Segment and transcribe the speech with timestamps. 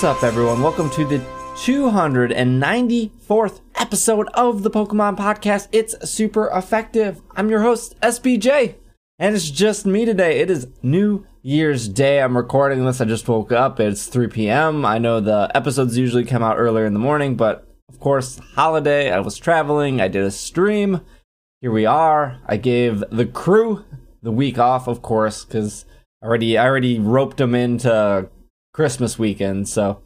[0.00, 0.62] What's up, everyone?
[0.62, 1.18] Welcome to the
[1.56, 5.68] 294th episode of the Pokemon Podcast.
[5.72, 7.20] It's super effective.
[7.32, 8.76] I'm your host, SBJ,
[9.18, 10.40] and it's just me today.
[10.40, 12.22] It is New Year's Day.
[12.22, 13.02] I'm recording this.
[13.02, 13.78] I just woke up.
[13.78, 14.86] It's 3 p.m.
[14.86, 19.12] I know the episodes usually come out earlier in the morning, but of course, holiday.
[19.12, 20.00] I was traveling.
[20.00, 21.02] I did a stream.
[21.60, 22.40] Here we are.
[22.46, 23.84] I gave the crew
[24.22, 25.84] the week off, of course, because
[26.22, 28.30] already I already roped them into
[28.72, 30.00] Christmas weekend, so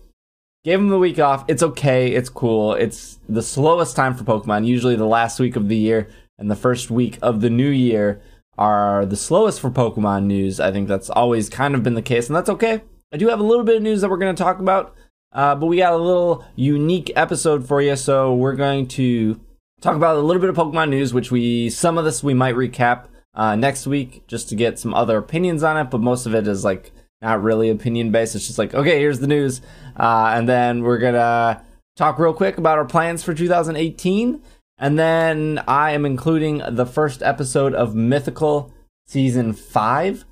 [0.65, 1.45] gave them the week off.
[1.49, 2.13] It's okay.
[2.13, 2.75] It's cool.
[2.75, 4.67] It's the slowest time for Pokemon.
[4.67, 8.23] Usually the last week of the year and the first week of the new year
[8.57, 10.61] are the slowest for Pokemon news.
[10.61, 12.83] I think that's always kind of been the case, and that's okay.
[13.13, 14.95] I do have a little bit of news that we're going to talk about,
[15.33, 17.97] uh, but we got a little unique episode for you.
[17.97, 19.41] So we're going to
[19.81, 22.55] talk about a little bit of Pokemon news, which we some of this we might
[22.55, 26.35] recap uh, next week just to get some other opinions on it, but most of
[26.35, 26.93] it is like
[27.25, 28.35] not really opinion based.
[28.35, 29.61] It's just like, okay, here's the news.
[29.97, 31.61] Uh, and then we're going to
[31.97, 34.43] talk real quick about our plans for 2018.
[34.79, 38.73] And then I am including the first episode of Mythical
[39.07, 40.25] Season 5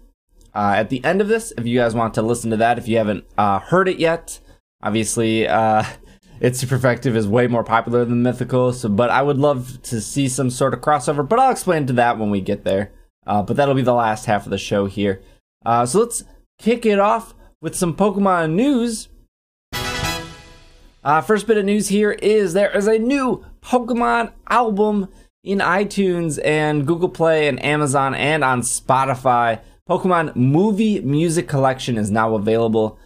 [0.54, 1.52] uh, at the end of this.
[1.56, 4.40] If you guys want to listen to that, if you haven't uh, heard it yet,
[4.82, 5.84] obviously, uh,
[6.40, 8.72] it's super effective is way more popular than Mythical.
[8.72, 11.26] So, but I would love to see some sort of crossover.
[11.26, 12.92] But I'll explain to that when we get there.
[13.26, 15.22] Uh, but that'll be the last half of the show here.
[15.64, 16.24] Uh, so let's
[16.62, 19.08] kick it off with some Pokemon news.
[21.04, 25.08] Uh, first bit of news here is there is a new Pokemon album
[25.42, 29.60] in iTunes and Google Play and Amazon and on Spotify.
[29.88, 32.96] Pokemon Movie Music Collection is now available.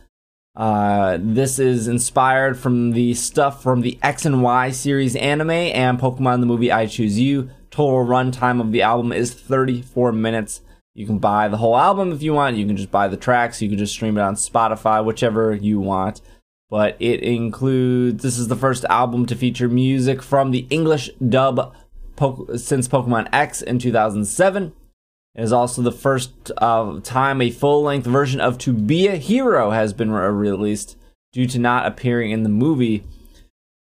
[0.55, 5.99] Uh, this is inspired from the stuff from the X and Y series anime and
[5.99, 7.49] Pokemon the movie I Choose You.
[7.71, 10.61] Total runtime of the album is 34 minutes.
[10.97, 12.57] You can buy the whole album if you want.
[12.57, 13.61] You can just buy the tracks.
[13.61, 16.23] You can just stream it on Spotify, whichever you want.
[16.71, 21.75] But it includes, this is the first album to feature music from the English dub
[22.17, 24.73] po- since Pokemon X in 2007.
[25.35, 29.17] It is also the first uh, time a full length version of To Be a
[29.17, 30.97] Hero has been re- released
[31.31, 33.05] due to not appearing in the movie.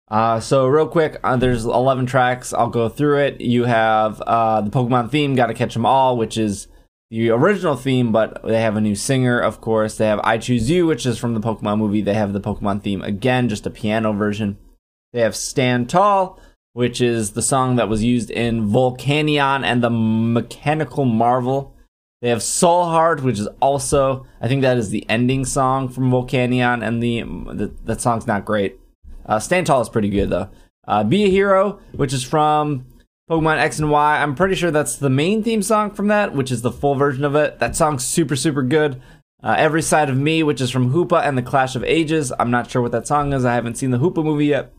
[0.08, 2.52] Uh, so, real quick, uh, there's 11 tracks.
[2.52, 3.40] I'll go through it.
[3.40, 6.68] You have uh, the Pokemon theme, Gotta Catch 'em All, which is
[7.10, 9.96] the original theme, but they have a new singer, of course.
[9.96, 12.00] They have I Choose You, which is from the Pokemon movie.
[12.00, 14.58] They have the Pokemon theme again, just a piano version.
[15.12, 16.40] They have Stand Tall,
[16.72, 21.74] which is the song that was used in Volcanion and the Mechanical Marvel.
[22.22, 26.10] They have Soul Heart, which is also, I think that is the ending song from
[26.10, 28.80] Volcanion, and the, the that song's not great.
[29.24, 30.48] Uh, Stand Tall is pretty good though.
[30.88, 32.86] Uh, Be a Hero, which is from
[33.28, 34.22] Pokemon X and Y.
[34.22, 37.24] I'm pretty sure that's the main theme song from that, which is the full version
[37.24, 37.58] of it.
[37.58, 39.00] That song's super, super good.
[39.42, 42.32] Uh, Every Side of Me, which is from Hoopa and the Clash of Ages.
[42.38, 43.44] I'm not sure what that song is.
[43.44, 44.72] I haven't seen the Hoopa movie yet.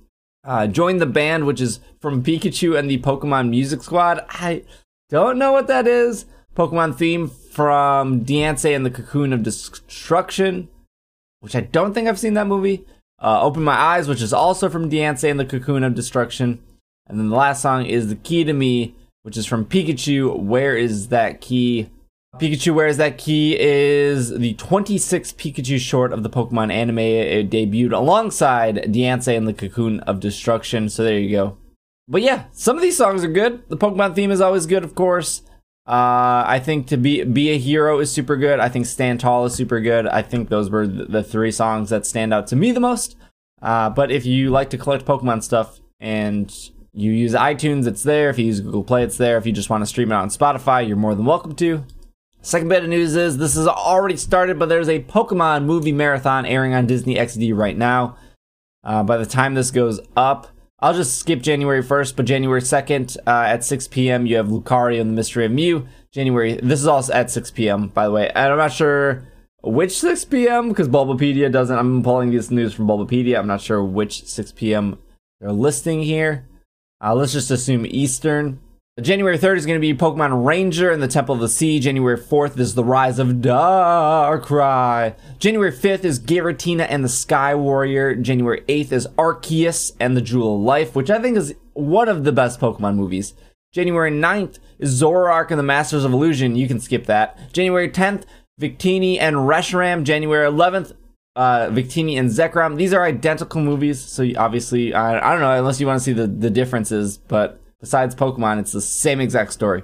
[0.46, 4.25] Uh, Join the Band, which is from Pikachu and the Pokemon Music Squad.
[4.30, 4.64] I
[5.09, 6.25] don't know what that is.
[6.56, 10.69] Pokemon theme from Diancie and the Cocoon of Destruction,
[11.41, 12.85] which I don't think I've seen that movie.
[13.22, 16.64] Uh, Open My Eyes, which is also from Diancie and the Cocoon of Destruction.
[17.07, 20.38] And then the last song is The Key to Me, which is from Pikachu.
[20.38, 21.90] Where is that key?
[22.35, 23.57] Pikachu, Where is that key?
[23.59, 27.00] is the 26th Pikachu short of the Pokemon anime.
[27.00, 30.90] It debuted alongside Diancie and the Cocoon of Destruction.
[30.90, 31.57] So there you go.
[32.07, 33.67] But yeah, some of these songs are good.
[33.69, 35.41] The Pokemon theme is always good, of course.
[35.88, 38.59] Uh, I think to be be a hero is super good.
[38.59, 40.06] I think Stand Tall is super good.
[40.06, 43.16] I think those were the three songs that stand out to me the most.
[43.62, 46.53] Uh, but if you like to collect Pokemon stuff and
[46.97, 48.31] you use iTunes, it's there.
[48.31, 49.38] If you use Google Play, it's there.
[49.38, 51.85] If you just want to stream it on Spotify, you're more than welcome to.
[52.41, 56.44] Second bit of news is this has already started, but there's a Pokemon movie marathon
[56.44, 58.17] airing on Disney XD right now.
[58.84, 60.47] Uh, by the time this goes up,
[60.79, 64.26] I'll just skip January 1st, but January 2nd uh, at 6 p.m.
[64.26, 65.88] you have Lucario and the Mystery of Mew.
[66.11, 67.90] January, this is also at 6 p.m.
[67.90, 69.28] by the way, and I'm not sure
[69.61, 70.70] which 6 p.m.
[70.70, 71.78] because Bulbapedia doesn't.
[71.78, 73.38] I'm pulling this news from Bulbapedia.
[73.38, 74.97] I'm not sure which 6 p.m.
[75.40, 76.47] they're listing here.
[77.03, 78.59] Uh, let's just assume Eastern.
[78.99, 81.79] January 3rd is going to be Pokemon Ranger and the Temple of the Sea.
[81.79, 85.14] January 4th is The Rise of Darkrai.
[85.38, 88.16] January 5th is Giratina and the Sky Warrior.
[88.16, 92.23] January 8th is Arceus and the Jewel of Life, which I think is one of
[92.23, 93.35] the best Pokemon movies.
[93.72, 96.55] January 9th is Zoroark and the Masters of Illusion.
[96.55, 97.53] You can skip that.
[97.53, 98.23] January 10th,
[98.59, 100.03] Victini and Reshiram.
[100.03, 100.94] January 11th,
[101.37, 102.78] uh, Victini and Zekrom.
[102.78, 106.11] These are identical movies, so obviously, I, I don't know, unless you want to see
[106.11, 109.84] the, the differences, but besides Pokemon, it's the same exact story.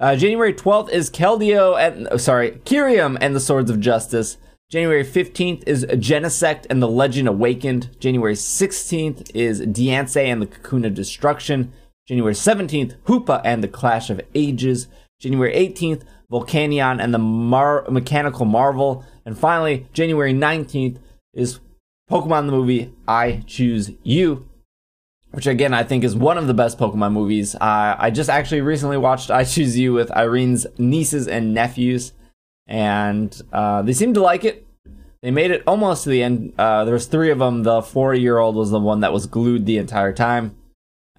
[0.00, 4.36] Uh, January 12th is Keldeo and, oh, sorry, Kyurem and the Swords of Justice.
[4.70, 7.90] January 15th is Genesect and the Legend Awakened.
[7.98, 11.72] January 16th is Diancie and the Cocoon of Destruction.
[12.06, 14.86] January 17th, Hoopa and the Clash of Ages.
[15.20, 19.04] January 18th, Volcanion and the Mar- Mechanical Marvel.
[19.26, 20.98] And finally, January 19th
[21.34, 21.60] is
[22.10, 24.48] Pokemon the movie I Choose You,
[25.30, 27.54] which again I think is one of the best Pokemon movies.
[27.54, 32.12] Uh, I just actually recently watched I Choose You with Irene's nieces and nephews
[32.66, 34.66] and uh, they seemed to like it.
[35.22, 36.54] They made it almost to the end.
[36.58, 37.62] Uh, there was three of them.
[37.62, 40.56] The four-year-old was the one that was glued the entire time.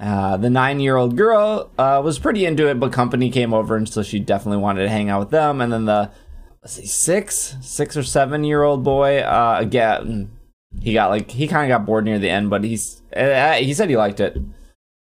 [0.03, 4.03] Uh, the nine-year-old girl uh, was pretty into it, but company came over, and so
[4.03, 5.61] she definitely wanted to hang out with them.
[5.61, 6.11] And then the
[6.61, 10.29] let's see, six, six or seven-year-old boy, uh, again,
[10.81, 13.73] he got like he kind of got bored near the end, but he's uh, he
[13.73, 14.37] said he liked it.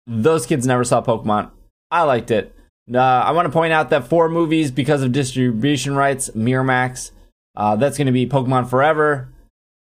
[0.05, 1.51] Those kids never saw Pokemon.
[1.89, 2.53] I liked it.
[2.93, 7.11] Uh, I want to point out that four movies, because of distribution rights, Miramax,
[7.55, 9.29] that's going to be Pokemon Forever,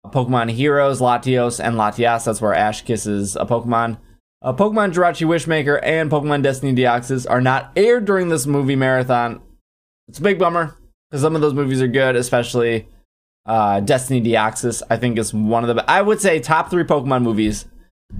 [0.07, 2.25] Pokemon Heroes, Latios, and Latias.
[2.25, 3.99] That's where Ash kisses a Pokemon.
[4.45, 9.41] Uh, Pokemon Jirachi Wishmaker and Pokemon Destiny Deoxys are not aired during this movie marathon.
[10.07, 10.77] It's a big bummer
[11.11, 12.87] because some of those movies are good, especially
[13.47, 14.83] uh, Destiny Deoxys.
[14.91, 17.65] I think is one of the I would say top three Pokemon movies,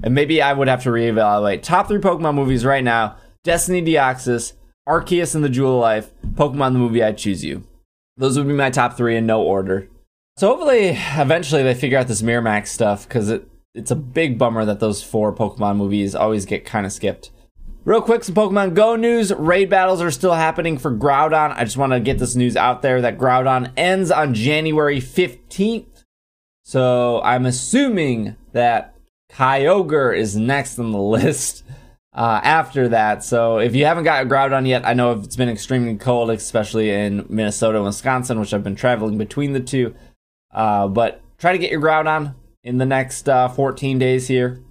[0.01, 4.53] and maybe I would have to reevaluate top three Pokemon movies right now: Destiny Deoxys,
[4.89, 7.63] Arceus and the Jewel of Life, Pokemon the movie I Choose You.
[8.17, 9.89] Those would be my top three in no order.
[10.37, 14.65] So hopefully, eventually, they figure out this Miramax stuff because it, it's a big bummer
[14.65, 17.29] that those four Pokemon movies always get kind of skipped.
[17.83, 19.31] Real quick, some Pokemon Go news.
[19.31, 21.53] Raid battles are still happening for Groudon.
[21.55, 26.03] I just want to get this news out there that Groudon ends on January 15th.
[26.63, 28.95] So I'm assuming that
[29.31, 31.63] Kyogre is next on the list
[32.11, 33.23] uh, after that.
[33.23, 37.27] So if you haven't got Groudon yet, I know it's been extremely cold, especially in
[37.29, 39.93] Minnesota and Wisconsin, which I've been traveling between the two.
[40.49, 42.33] Uh, but try to get your Groudon
[42.65, 44.61] in the next uh, 14 days here.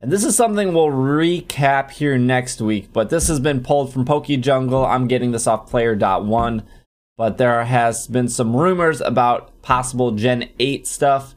[0.00, 4.04] And this is something we'll recap here next week, but this has been pulled from
[4.04, 4.84] Poke Jungle.
[4.84, 6.62] I'm getting this off player.one,
[7.16, 11.34] but there has been some rumors about possible Gen 8 stuff.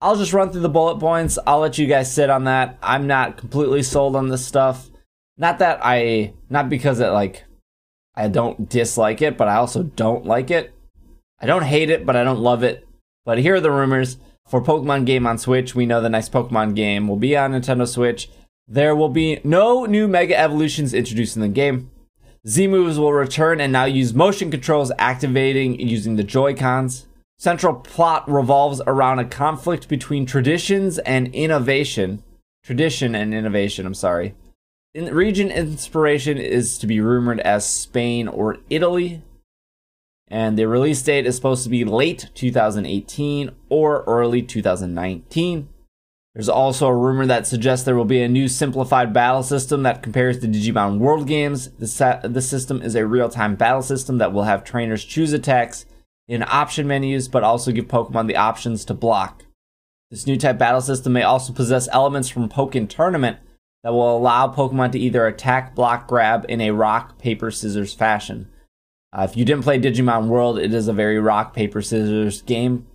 [0.00, 1.38] I'll just run through the bullet points.
[1.46, 2.78] I'll let you guys sit on that.
[2.82, 4.90] I'm not completely sold on this stuff.
[5.38, 7.44] Not that I, not because it like,
[8.14, 10.72] I don't dislike it, but I also don't like it.
[11.40, 12.86] I don't hate it, but I don't love it.
[13.24, 15.74] But here are the rumors for Pokemon game on Switch.
[15.74, 18.30] We know the next Pokemon game will be on Nintendo Switch.
[18.68, 21.90] There will be no new Mega Evolutions introduced in the game.
[22.46, 27.06] Z moves will return and now use motion controls, activating using the Joy Cons.
[27.38, 32.22] Central plot revolves around a conflict between traditions and innovation.
[32.64, 34.34] Tradition and innovation, I'm sorry.
[34.94, 39.22] In region inspiration is to be rumored as Spain or Italy.
[40.28, 45.68] And the release date is supposed to be late 2018 or early 2019.
[46.34, 50.02] There's also a rumor that suggests there will be a new simplified battle system that
[50.02, 51.70] compares to Digimon World games.
[51.78, 55.86] The, system is a real time battle system that will have trainers choose attacks
[56.28, 59.44] in option menus, but also give Pokemon the options to block.
[60.10, 63.38] This new type battle system may also possess elements from Pokken Tournament
[63.82, 68.50] that will allow Pokemon to either attack, block, grab in a rock, paper, scissors fashion.
[69.12, 72.86] Uh, if you didn't play Digimon World, it is a very rock, paper, scissors game.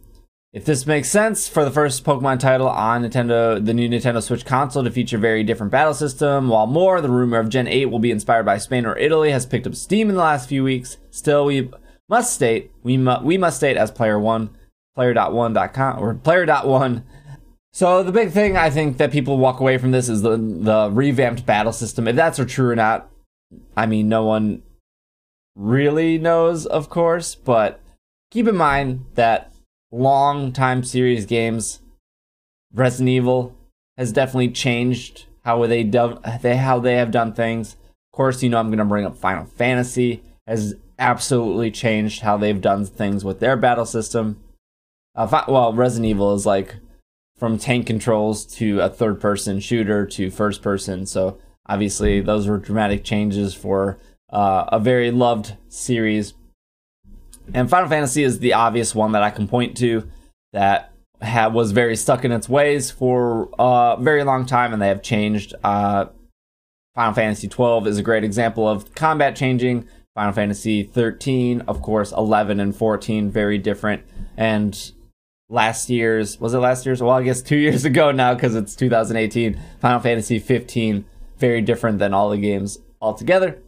[0.53, 4.45] If this makes sense, for the first Pokemon title on Nintendo, the new Nintendo Switch
[4.45, 7.99] console to feature very different battle system, while more, the rumor of Gen 8 will
[7.99, 10.97] be inspired by Spain or Italy has picked up steam in the last few weeks.
[11.09, 11.69] Still, we
[12.11, 14.49] must state we mu- we must state as player one
[14.95, 17.05] player.one.com or player.one
[17.71, 20.89] so the big thing i think that people walk away from this is the the
[20.91, 23.09] revamped battle system if that's true or not
[23.77, 24.61] i mean no one
[25.55, 27.79] really knows of course but
[28.29, 29.51] keep in mind that
[29.91, 31.81] long time series games
[32.73, 33.55] resident evil
[33.97, 38.49] has definitely changed how they do they how they have done things of course you
[38.49, 43.25] know i'm going to bring up final fantasy has absolutely changed how they've done things
[43.25, 44.41] with their battle system.
[45.15, 46.75] Uh, well, Resident Evil is like
[47.35, 51.05] from tank controls to a third person shooter to first person.
[51.05, 53.97] So obviously, those were dramatic changes for
[54.31, 56.33] uh, a very loved series.
[57.53, 60.09] And Final Fantasy is the obvious one that I can point to
[60.53, 64.87] that had, was very stuck in its ways for a very long time, and they
[64.87, 65.53] have changed.
[65.63, 66.05] Uh,
[66.95, 72.11] Final Fantasy 12 is a great example of combat changing Final Fantasy 13, of course,
[72.11, 74.03] 11 and 14, very different.
[74.35, 74.91] And
[75.49, 77.01] last year's, was it last year's?
[77.01, 79.59] Well, I guess two years ago now because it's 2018.
[79.79, 81.05] Final Fantasy 15,
[81.37, 83.61] very different than all the games altogether.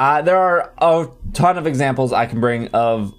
[0.00, 3.12] Uh, there are a ton of examples I can bring of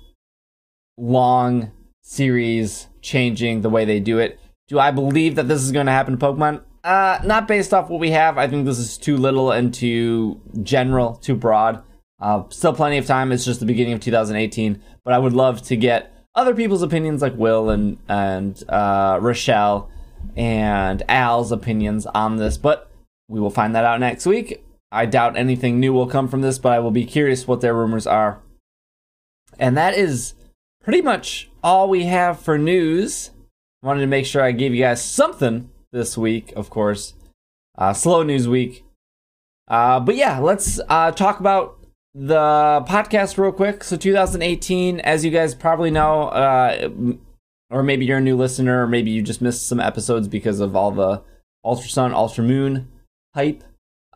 [0.97, 1.71] long
[2.01, 4.39] series changing the way they do it.
[4.67, 6.63] Do I believe that this is going to happen to Pokemon?
[6.83, 8.39] Uh, not based off what we have.
[8.39, 11.83] I think this is too little and too general, too broad.
[12.19, 13.31] Uh, still plenty of time.
[13.31, 14.81] It's just the beginning of 2018.
[15.05, 19.87] But I would love to get other people's opinions, like Will and and uh, Rochelle
[20.35, 22.57] and Al's opinions on this.
[22.57, 22.89] But
[23.27, 24.63] we will find that out next week.
[24.91, 27.73] I doubt anything new will come from this, but I will be curious what their
[27.73, 28.41] rumors are.
[29.57, 30.33] And that is
[30.83, 33.31] pretty much all we have for news.
[33.83, 37.13] Wanted to make sure I gave you guys something this week, of course.
[37.77, 38.83] Uh, slow news week.
[39.67, 41.79] Uh, but yeah, let's uh, talk about
[42.13, 43.83] the podcast real quick.
[43.83, 46.89] So 2018, as you guys probably know, uh,
[47.69, 50.75] or maybe you're a new listener, or maybe you just missed some episodes because of
[50.75, 51.21] all the
[51.63, 52.89] Ultra Sun, Ultra Moon
[53.33, 53.63] hype.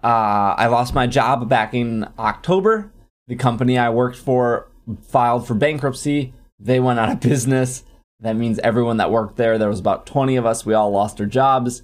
[0.06, 2.92] Uh, I lost my job back in October.
[3.28, 4.70] The company I worked for
[5.02, 6.32] filed for bankruptcy.
[6.60, 7.84] They went out of business.
[8.20, 11.20] That means everyone that worked there, there was about 20 of us, we all lost
[11.20, 11.82] our jobs.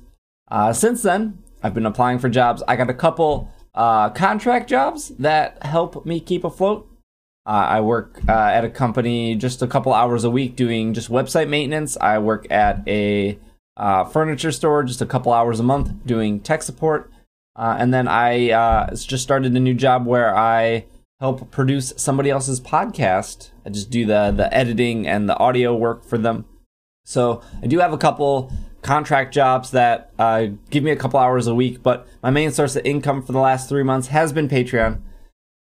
[0.52, 2.62] Uh, since then, I've been applying for jobs.
[2.68, 6.88] I got a couple uh, contract jobs that help me keep afloat.
[7.48, 11.10] Uh, I work uh, at a company just a couple hours a week doing just
[11.10, 11.98] website maintenance.
[12.00, 13.40] I work at a
[13.78, 17.12] uh, furniture store just a couple hours a month doing tech support.
[17.56, 20.86] Uh, and then I uh, just started a new job where I
[21.20, 23.52] help produce somebody else's podcast.
[23.66, 26.46] I just do the the editing and the audio work for them.
[27.06, 31.48] So I do have a couple contract jobs that uh, give me a couple hours
[31.48, 34.48] a week, but my main source of income for the last three months has been
[34.48, 35.02] Patreon.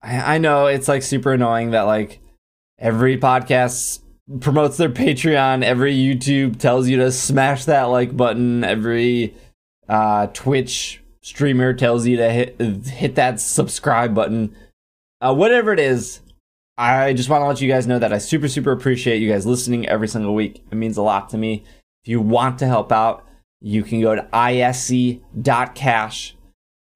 [0.02, 2.20] I, I know it's like super annoying that like
[2.80, 4.00] every podcast
[4.40, 9.36] promotes their Patreon, every YouTube tells you to smash that like button, every
[9.90, 14.56] uh, Twitch streamer tells you to hit hit that subscribe button.
[15.20, 16.22] Uh, whatever it is,
[16.78, 19.46] I just want to let you guys know that I super super appreciate you guys
[19.46, 20.64] listening every single week.
[20.72, 21.64] It means a lot to me.
[22.04, 23.28] If you want to help out,
[23.60, 26.36] you can go to isc.cash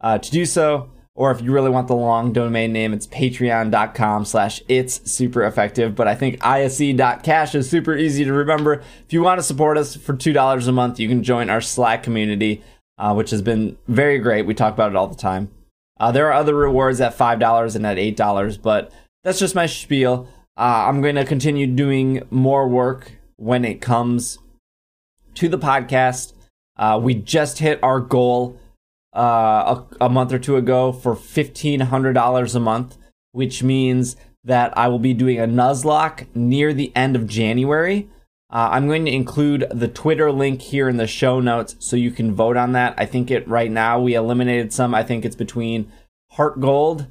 [0.02, 0.90] uh, to do so.
[1.18, 5.96] Or if you really want the long domain name, it's patreon.com slash it's super effective.
[5.96, 8.84] But I think isc.cash is super easy to remember.
[9.06, 12.04] If you want to support us for $2 a month, you can join our Slack
[12.04, 12.62] community,
[12.98, 14.46] uh, which has been very great.
[14.46, 15.52] We talk about it all the time.
[16.00, 18.92] Uh, there are other rewards at $5 and at $8, but
[19.24, 20.28] that's just my spiel.
[20.58, 24.40] Uh, I'm going to continue doing more work when it comes
[25.36, 26.34] to the podcast.
[26.78, 28.60] Uh, we just hit our goal
[29.16, 32.98] uh, a, a, month or two ago for $1,500 a month,
[33.32, 38.10] which means that I will be doing a Nuzlocke near the end of January.
[38.56, 42.10] Uh, I'm going to include the Twitter link here in the show notes so you
[42.10, 42.94] can vote on that.
[42.98, 44.96] I think it right now we eliminated some.
[44.96, 45.92] I think it's between
[46.32, 47.08] Heart Gold,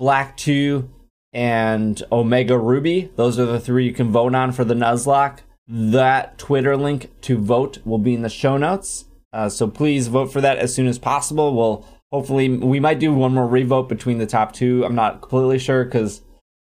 [0.00, 0.90] Black 2,
[1.32, 3.12] and Omega Ruby.
[3.14, 5.42] Those are the three you can vote on for the Nuzlocke.
[5.68, 9.04] That Twitter link to vote will be in the show notes.
[9.32, 11.54] Uh, so please vote for that as soon as possible.
[11.54, 14.84] We'll hopefully we might do one more revote between the top two.
[14.84, 16.22] I'm not completely sure because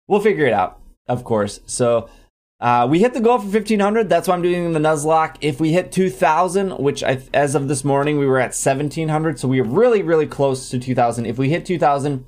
[0.08, 1.60] we'll figure it out, of course.
[1.66, 2.08] So
[2.60, 4.08] uh, we hit the goal for 1500.
[4.08, 5.36] That's why I'm doing the Nuzlocke.
[5.40, 9.48] If we hit 2000, which I, as of this morning we were at 1700, so
[9.48, 11.26] we are really really close to 2000.
[11.26, 12.24] If we hit 2000,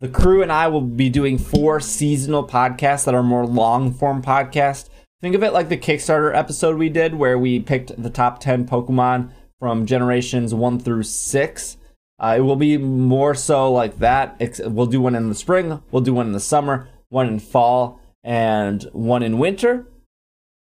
[0.00, 4.22] the crew and I will be doing four seasonal podcasts that are more long form
[4.22, 4.88] podcasts.
[5.22, 8.66] Think of it like the Kickstarter episode we did where we picked the top 10
[8.68, 11.78] Pokemon from generations one through six.
[12.18, 14.36] Uh, it will be more so like that.
[14.66, 17.98] we'll do one in the spring, we'll do one in the summer, one in fall,
[18.24, 19.86] and one in winter.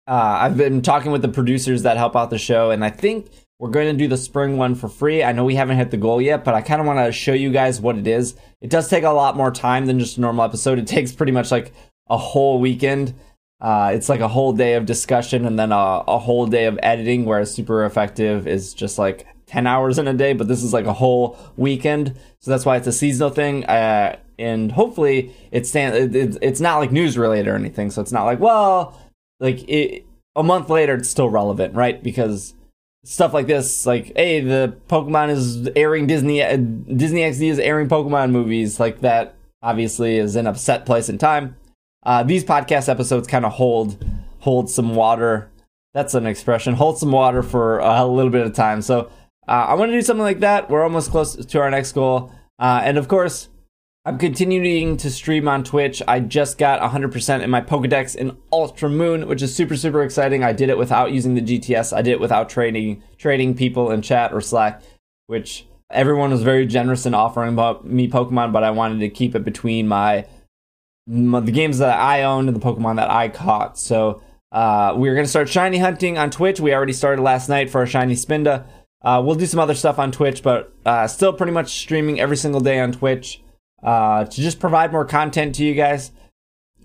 [0.07, 3.29] Uh, I've been talking with the producers that help out the show, and I think
[3.59, 5.23] we're going to do the spring one for free.
[5.23, 7.33] I know we haven't hit the goal yet, but I kind of want to show
[7.33, 8.35] you guys what it is.
[8.61, 10.79] It does take a lot more time than just a normal episode.
[10.79, 11.73] It takes pretty much like
[12.09, 13.13] a whole weekend
[13.61, 16.79] uh, it's like a whole day of discussion and then a, a whole day of
[16.81, 20.71] editing, whereas super effective is just like 10 hours in a day, but this is
[20.71, 22.15] like a whole weekend.
[22.39, 23.65] So that's why it's a seasonal thing.
[23.65, 27.91] Uh, and hopefully it stand, it's not like news related or anything.
[27.91, 28.99] So it's not like, well,
[29.39, 30.05] like it,
[30.35, 32.01] a month later, it's still relevant, right?
[32.01, 32.53] Because
[33.03, 37.87] stuff like this, like, hey, the Pokemon is airing Disney, uh, Disney XD is airing
[37.87, 41.55] Pokemon movies, like that obviously is in a set place and time.
[42.03, 44.03] Uh, these podcast episodes kind of hold
[44.39, 45.49] hold some water.
[45.93, 46.75] That's an expression.
[46.75, 48.81] Hold some water for a little bit of time.
[48.81, 49.11] So
[49.47, 50.69] uh, I want to do something like that.
[50.69, 53.49] We're almost close to our next goal, uh, and of course,
[54.05, 56.01] I'm continuing to stream on Twitch.
[56.07, 60.43] I just got 100% in my Pokedex in Ultra Moon, which is super super exciting.
[60.43, 61.95] I did it without using the GTS.
[61.95, 64.81] I did it without trading trading people in chat or Slack,
[65.27, 69.43] which everyone was very generous in offering me Pokemon, but I wanted to keep it
[69.43, 70.25] between my
[71.05, 73.77] the games that I owned and the Pokemon that I caught.
[73.77, 76.59] So Uh, we're going to start shiny hunting on Twitch.
[76.59, 78.65] We already started last night for our shiny Spinda.
[79.03, 82.35] Uh, we'll do some other stuff on Twitch, but uh, still pretty much streaming every
[82.37, 83.43] single day on Twitch
[83.83, 86.11] uh, to just provide more content to you guys.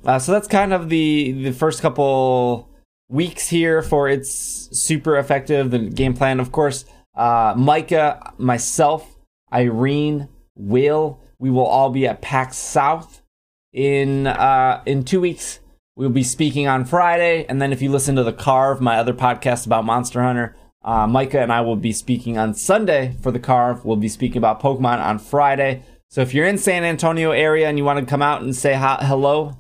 [0.04, 2.68] Uh, so that's kind of the the first couple
[3.08, 6.40] weeks here for its super effective the game plan.
[6.40, 6.84] Of course,
[7.14, 9.18] uh, Micah, myself,
[9.52, 13.22] Irene, Will, we will all be at PAX South
[13.72, 15.60] in uh, in two weeks.
[15.96, 19.14] We'll be speaking on Friday, and then if you listen to the Carve, my other
[19.14, 23.38] podcast about Monster Hunter, uh, Micah and I will be speaking on Sunday for the
[23.38, 23.84] Carve.
[23.84, 25.82] We'll be speaking about Pokemon on Friday.
[26.14, 28.74] So if you're in San Antonio area and you want to come out and say
[28.74, 29.56] hi- hello,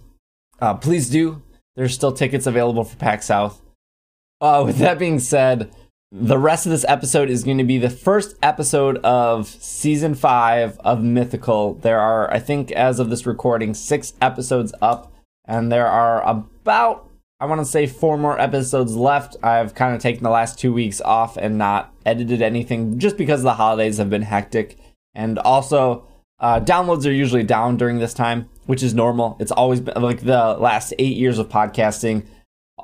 [0.60, 1.42] uh, please do.
[1.74, 3.60] There's still tickets available for PAX South.
[4.40, 5.74] Uh, with that being said,
[6.12, 10.78] the rest of this episode is going to be the first episode of season five
[10.84, 11.74] of Mythical.
[11.74, 15.12] There are, I think, as of this recording, six episodes up,
[15.44, 19.34] and there are about, I want to say, four more episodes left.
[19.42, 23.42] I've kind of taken the last two weeks off and not edited anything just because
[23.42, 24.78] the holidays have been hectic.
[25.16, 26.06] And also,
[26.40, 29.36] uh, downloads are usually down during this time, which is normal.
[29.40, 32.26] It's always been like the last eight years of podcasting,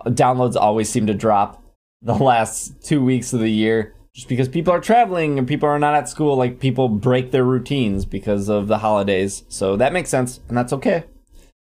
[0.07, 1.63] downloads always seem to drop
[2.03, 5.79] the last two weeks of the year just because people are traveling and people are
[5.79, 6.37] not at school.
[6.37, 9.45] Like people break their routines because of the holidays.
[9.49, 11.05] So that makes sense and that's okay.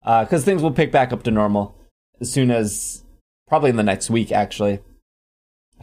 [0.02, 1.76] Because uh, things will pick back up to normal
[2.20, 3.04] as soon as
[3.48, 4.80] probably in the next week, actually.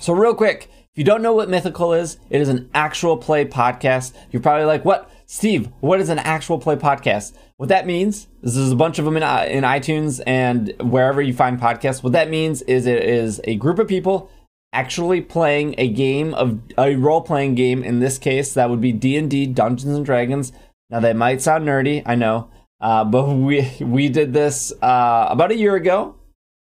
[0.00, 3.44] So, real quick, if you don't know what Mythical is, it is an actual play
[3.44, 4.14] podcast.
[4.30, 5.10] You're probably like, what?
[5.30, 7.34] Steve, what is an actual play podcast?
[7.58, 11.20] What that means, this is a bunch of them in, uh, in iTunes and wherever
[11.20, 12.02] you find podcasts.
[12.02, 14.30] What that means is it is a group of people
[14.72, 17.84] actually playing a game of a role playing game.
[17.84, 20.50] In this case, that would be D and D, Dungeons and Dragons.
[20.88, 22.48] Now that might sound nerdy, I know,
[22.80, 26.16] uh, but we we did this uh, about a year ago,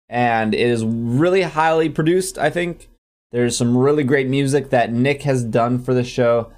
[0.10, 2.39] and it is really highly produced.
[2.39, 2.89] I think
[3.32, 6.51] there's some really great music that Nick has done for the show.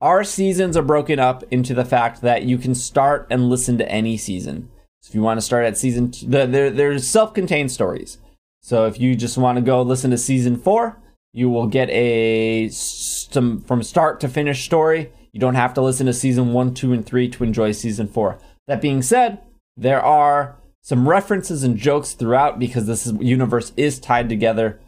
[0.00, 3.90] Our seasons are broken up into the fact that you can start and listen to
[3.90, 4.70] any season.
[5.00, 8.18] So if you want to start at season, two, the, there, there's self-contained stories.
[8.62, 11.00] So if you just want to go listen to season four,
[11.32, 15.12] you will get a some from start to finish story.
[15.32, 18.38] You don't have to listen to season one, two, and three to enjoy season four.
[18.66, 19.40] That being said,
[19.76, 24.80] there are some references and jokes throughout because this is, universe is tied together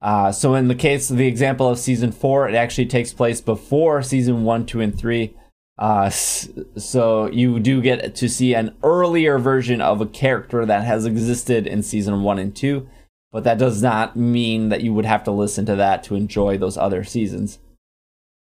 [0.00, 3.40] uh, so in the case of the example of season four, it actually takes place
[3.40, 5.34] before season one, two, and three.
[5.76, 11.06] Uh, so you do get to see an earlier version of a character that has
[11.06, 12.88] existed in season one and two,
[13.30, 16.58] but that does not mean that you would have to listen to that to enjoy
[16.58, 17.58] those other seasons.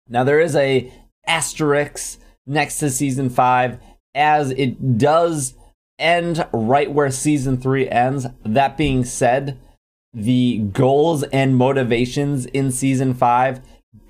[0.08, 0.92] Now there is a
[1.26, 3.78] asterisk next to season five,
[4.14, 5.54] as it does
[5.98, 8.26] end right where season three ends.
[8.44, 9.58] That being said,
[10.14, 13.60] the goals and motivations in season five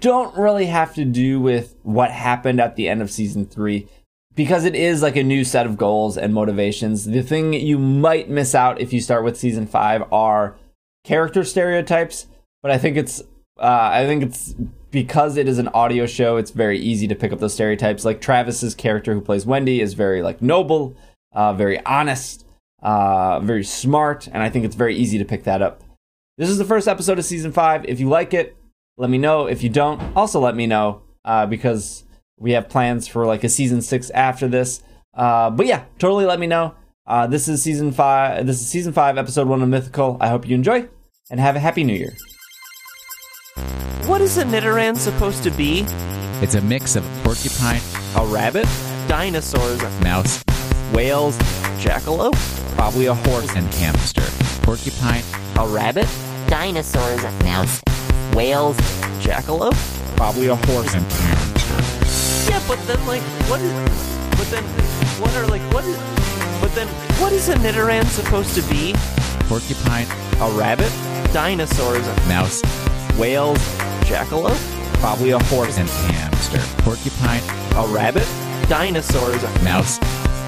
[0.00, 3.88] don't really have to do with what happened at the end of season three
[4.34, 7.04] because it is like a new set of goals and motivations.
[7.04, 10.56] The thing you might miss out if you start with season five are
[11.04, 12.26] character stereotypes,
[12.62, 13.20] but I think it's
[13.58, 14.54] uh, I think it's
[14.90, 16.36] because it is an audio show.
[16.36, 18.04] It's very easy to pick up those stereotypes.
[18.04, 20.96] Like Travis's character who plays Wendy is very like noble,
[21.32, 22.46] uh, very honest,
[22.82, 25.82] uh, very smart, and I think it's very easy to pick that up.
[26.38, 27.84] This is the first episode of season five.
[27.84, 28.56] If you like it,
[28.96, 29.46] let me know.
[29.46, 32.04] If you don't, also let me know uh, because
[32.38, 34.82] we have plans for like a season six after this.
[35.12, 36.74] Uh, but yeah, totally let me know.
[37.06, 38.46] Uh, this is season five.
[38.46, 40.16] This is season five, episode one of Mythical.
[40.20, 40.88] I hope you enjoy
[41.30, 42.14] and have a happy new year.
[44.06, 45.84] What is a Nidoran supposed to be?
[46.40, 47.82] It's a mix of a porcupine,
[48.16, 48.66] A rabbit,
[49.06, 50.42] Dinosaurs, mouse,
[50.94, 51.36] whales,
[51.78, 52.36] jackalope,
[52.74, 54.24] probably a horse, and hamster.
[54.62, 55.22] Porcupine,
[55.58, 56.08] a rabbit,
[56.48, 57.80] dinosaurs, mouse,
[58.34, 58.76] whales,
[59.20, 59.76] jackalope.
[60.16, 60.94] probably a horse.
[60.94, 62.50] and hamster.
[62.50, 63.72] Yeah, but then like, what is?
[64.36, 64.64] But then,
[65.20, 65.96] what are like, what is?
[66.60, 66.88] But then,
[67.20, 68.94] what is a Nidoran supposed to be?
[69.48, 70.06] Porcupine,
[70.40, 70.90] A rabbit,
[71.32, 72.60] Dinosaurs, mouse,
[73.18, 73.58] whales,
[74.04, 74.58] jackalope,
[75.00, 75.78] probably a horse.
[75.78, 76.58] and hamster.
[76.82, 77.42] Porcupine,
[77.76, 78.26] A rabbit,
[78.68, 79.98] dinosaurs, mouse,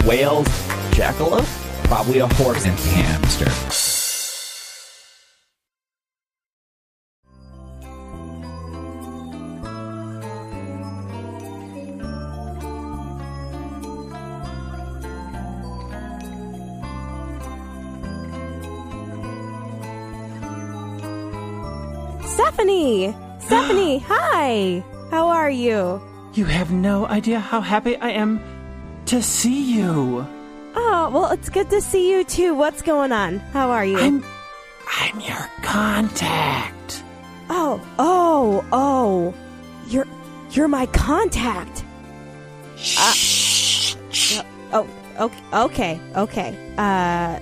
[0.06, 0.46] whales,
[0.92, 1.46] jackalope.
[1.84, 2.64] probably a horse.
[2.64, 3.50] and hamster.
[22.34, 23.14] Stephanie!
[23.38, 24.82] Stephanie, hi!
[25.12, 26.02] How are you?
[26.32, 28.40] You have no idea how happy I am
[29.06, 30.26] to see you.
[30.74, 32.56] Oh, well, it's good to see you too.
[32.56, 33.38] What's going on?
[33.38, 33.98] How are you?
[33.98, 34.24] I'm
[34.98, 37.04] I'm your contact.
[37.50, 39.32] Oh, oh, oh.
[39.86, 40.08] You're
[40.50, 41.84] you're my contact.
[42.76, 43.94] Shh.
[44.72, 44.88] Oh,
[45.20, 46.74] okay, okay, okay.
[46.76, 47.38] Uh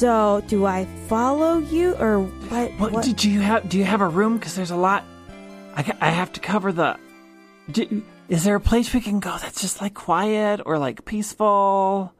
[0.00, 3.04] so do I follow you or what What, what?
[3.04, 3.68] did you have?
[3.68, 4.38] Do you have a room?
[4.38, 5.04] Because there's a lot.
[5.76, 6.96] I, I have to cover the.
[7.70, 12.14] Do, is there a place we can go that's just like quiet or like peaceful?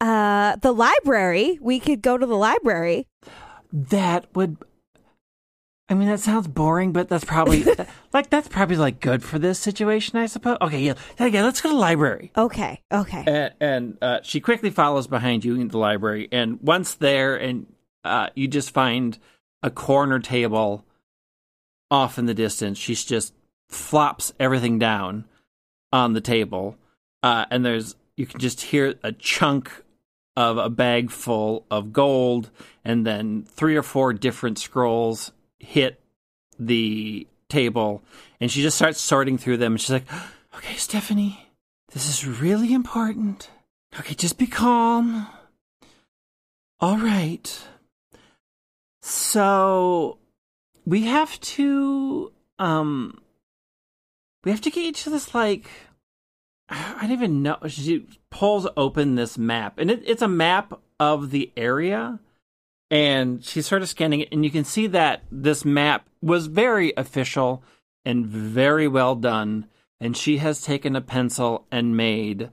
[0.00, 1.58] uh the library.
[1.60, 3.08] We could go to the library.
[3.72, 4.56] That would.
[5.88, 7.64] I mean, that sounds boring, but that's probably
[8.12, 10.58] like that's probably like good for this situation, I suppose.
[10.60, 12.32] Okay, yeah, yeah, yeah let's go to the library.
[12.36, 13.24] Okay, okay.
[13.26, 17.66] And, and uh, she quickly follows behind you into the library, and once there, and
[18.02, 19.16] uh, you just find
[19.62, 20.84] a corner table
[21.90, 22.78] off in the distance.
[22.78, 23.32] She just
[23.68, 25.24] flops everything down
[25.92, 26.76] on the table,
[27.22, 29.84] uh, and there's you can just hear a chunk
[30.36, 32.50] of a bag full of gold,
[32.84, 35.30] and then three or four different scrolls
[35.66, 36.00] hit
[36.58, 38.02] the table,
[38.40, 39.72] and she just starts sorting through them.
[39.72, 40.06] And she's like,
[40.54, 41.50] "Okay, Stephanie,
[41.92, 43.50] this is really important.
[43.98, 45.26] Okay, just be calm.
[46.80, 47.62] All right.
[49.00, 50.18] So
[50.84, 53.20] we have to um
[54.44, 55.70] we have to get you to this like
[56.68, 57.58] I don't even know.
[57.68, 62.18] She pulls open this map, and it, it's a map of the area.
[62.90, 66.92] And she's sort of scanning it, and you can see that this map was very
[66.96, 67.62] official
[68.04, 69.66] and very well done.
[70.00, 72.50] And she has taken a pencil and made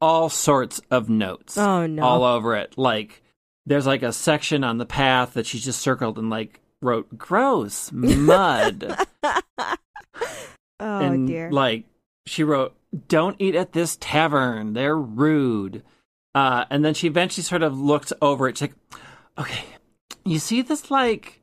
[0.00, 2.02] all sorts of notes Oh no.
[2.02, 2.78] all over it.
[2.78, 3.22] Like
[3.66, 7.90] there's like a section on the path that she just circled and like wrote gross
[7.92, 8.96] mud.
[9.24, 9.76] oh
[10.80, 11.50] and dear.
[11.50, 11.84] like
[12.26, 12.74] she wrote
[13.08, 14.72] don't eat at this tavern.
[14.74, 15.82] They're rude.
[16.34, 18.58] Uh, and then she eventually sort of looked over it.
[18.58, 19.00] She's like,
[19.38, 19.64] okay,
[20.24, 21.42] you see this like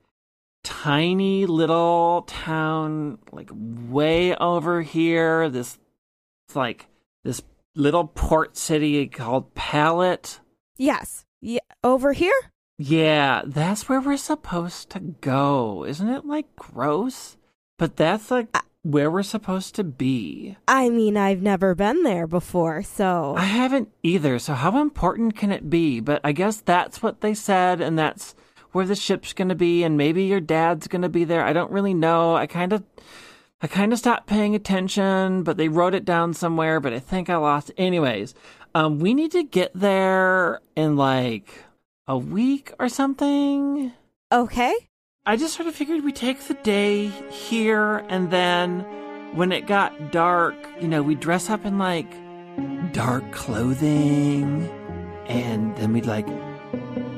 [0.63, 5.49] tiny little town, like way over here.
[5.49, 5.77] This,
[6.47, 6.87] it's like
[7.23, 7.41] this
[7.75, 10.39] little port city called Pallet.
[10.77, 11.25] yes.
[11.45, 12.31] Yeah, over here?
[12.77, 15.83] Yeah, that's where we're supposed to go.
[15.85, 17.35] Isn't it like gross?
[17.77, 18.47] But that's like
[18.83, 20.57] where we're supposed to be.
[20.67, 25.51] I mean, I've never been there before, so I haven't either, so how important can
[25.51, 25.99] it be?
[25.99, 28.35] But I guess that's what they said, and that's
[28.73, 31.43] where the ship's gonna be, and maybe your dad's gonna be there.
[31.43, 32.35] I don't really know.
[32.35, 32.83] I kind of.
[33.61, 37.29] I kind of stopped paying attention, but they wrote it down somewhere, but I think
[37.29, 37.71] I lost.
[37.77, 38.35] Anyways,
[38.75, 41.63] um, we need to get there in like
[42.05, 43.93] a week or something.
[44.33, 44.75] okay.
[45.25, 48.81] I just sort of figured we'd take the day here, and then
[49.33, 52.11] when it got dark, you know, we'd dress up in like
[52.91, 54.69] dark clothing,
[55.27, 56.27] and then we'd like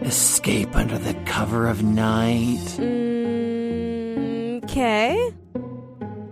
[0.04, 2.60] escape under the cover of night.
[2.78, 5.34] Mm, okay.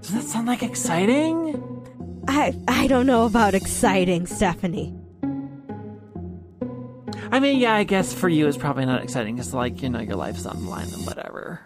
[0.02, 1.60] Does that sound like exciting?
[2.28, 4.94] I I don't know about exciting, Stephanie.
[7.32, 10.00] I mean, yeah, I guess for you it's probably not exciting because, like, you know,
[10.00, 11.62] your life's on the line and whatever.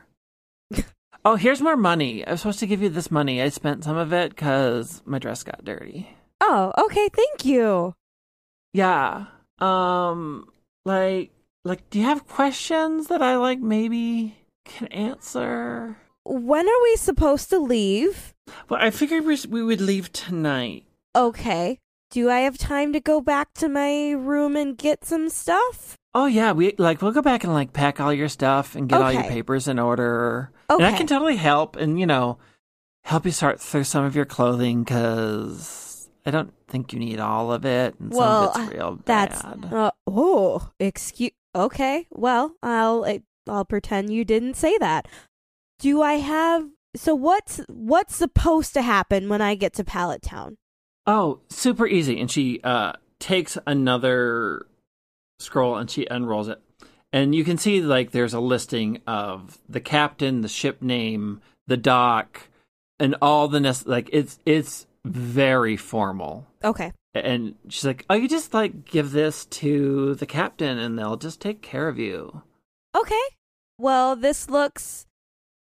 [1.25, 2.25] oh, here's more money.
[2.25, 3.41] I was supposed to give you this money.
[3.41, 6.09] I spent some of it because my dress got dirty.
[6.41, 7.09] Oh, okay.
[7.09, 7.95] Thank you.
[8.73, 9.25] Yeah.
[9.59, 10.47] Um
[10.85, 11.31] like
[11.65, 15.97] like do you have questions that I like maybe can answer?
[16.23, 18.33] When are we supposed to leave?
[18.69, 20.85] Well, I figured we we would leave tonight.
[21.15, 21.79] Okay.
[22.09, 25.95] Do I have time to go back to my room and get some stuff?
[26.13, 29.01] Oh yeah, we like we'll go back and like pack all your stuff and get
[29.01, 30.51] all your papers in order.
[30.69, 32.37] And I can totally help and you know
[33.03, 37.51] help you sort through some of your clothing cuz I don't think you need all
[37.51, 39.73] of it and Well, some of it's real That's bad.
[39.73, 41.31] uh, oh, excuse.
[41.55, 42.07] Okay.
[42.11, 43.05] Well, I'll
[43.47, 45.07] I'll pretend you didn't say that.
[45.79, 50.57] Do I have so what's what's supposed to happen when I get to Pallet Town?
[51.07, 52.19] Oh, super easy.
[52.19, 54.67] And she uh, takes another
[55.39, 56.61] scroll and she unrolls it.
[57.13, 61.77] And you can see like there's a listing of the captain, the ship name, the
[61.77, 62.49] dock,
[62.99, 66.45] and all the nest like it's it's very formal.
[66.63, 66.91] Okay.
[67.13, 71.39] And she's like, "Oh, you just like give this to the captain and they'll just
[71.39, 72.43] take care of you."
[72.95, 73.15] Okay.
[73.79, 75.05] Well, this looks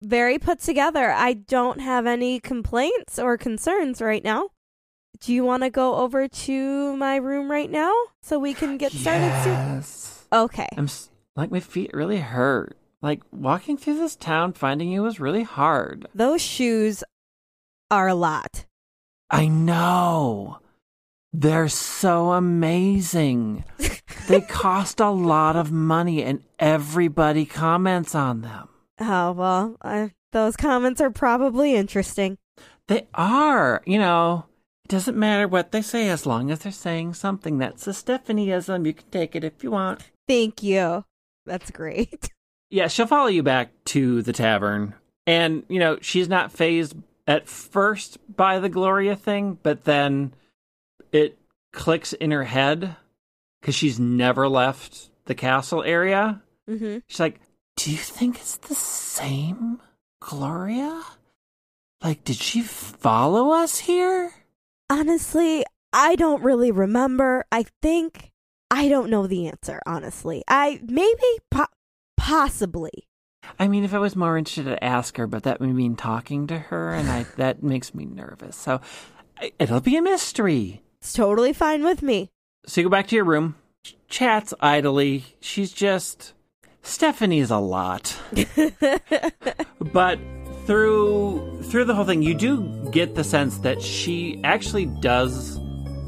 [0.02, 1.12] very put together.
[1.12, 4.50] I don't have any complaints or concerns right now.
[5.20, 8.92] Do you want to go over to my room right now so we can get
[8.92, 9.54] started soon?
[9.54, 10.26] Yes.
[10.34, 10.68] Okay.
[10.76, 12.76] I'm s- like my feet really hurt.
[13.02, 16.08] Like walking through this town finding you was really hard.
[16.16, 17.04] Those shoes
[17.92, 18.66] are a lot.
[19.30, 20.60] I know.
[21.32, 23.64] They're so amazing.
[24.28, 28.70] they cost a lot of money and everybody comments on them.
[29.00, 32.38] Oh, well, uh, those comments are probably interesting.
[32.88, 34.46] They are, you know,
[34.94, 37.58] doesn't matter what they say as long as they're saying something.
[37.58, 38.86] That's a Stephanieism.
[38.86, 40.04] You can take it if you want.
[40.28, 41.04] Thank you.
[41.46, 42.30] That's great.
[42.70, 44.96] Yeah, she'll follow you back to the tavern.
[45.28, 46.96] And, you know, she's not fazed
[47.28, 50.34] at first by the Gloria thing, but then
[51.12, 51.38] it
[51.72, 52.96] clicks in her head
[53.62, 56.42] because she's never left the castle area.
[56.68, 57.40] hmm She's like,
[57.76, 59.80] Do you think it's the same
[60.20, 61.00] Gloria?
[62.04, 64.34] Like, did she follow us here?
[64.90, 67.46] Honestly, I don't really remember.
[67.52, 68.32] I think
[68.72, 70.44] I don't know the answer, honestly.
[70.48, 71.66] I maybe po-
[72.18, 73.08] possibly.
[73.60, 76.48] I mean, if I was more interested, I'd ask her, but that would mean talking
[76.48, 78.56] to her, and I that makes me nervous.
[78.56, 78.82] So
[79.60, 80.82] it'll be a mystery.
[81.02, 82.30] It's totally fine with me.
[82.66, 85.26] So you go back to your room, ch- chats idly.
[85.42, 86.34] She's just
[86.82, 88.18] Stephanie's a lot,
[89.80, 90.20] but
[90.66, 95.58] through through the whole thing, you do get the sense that she actually does,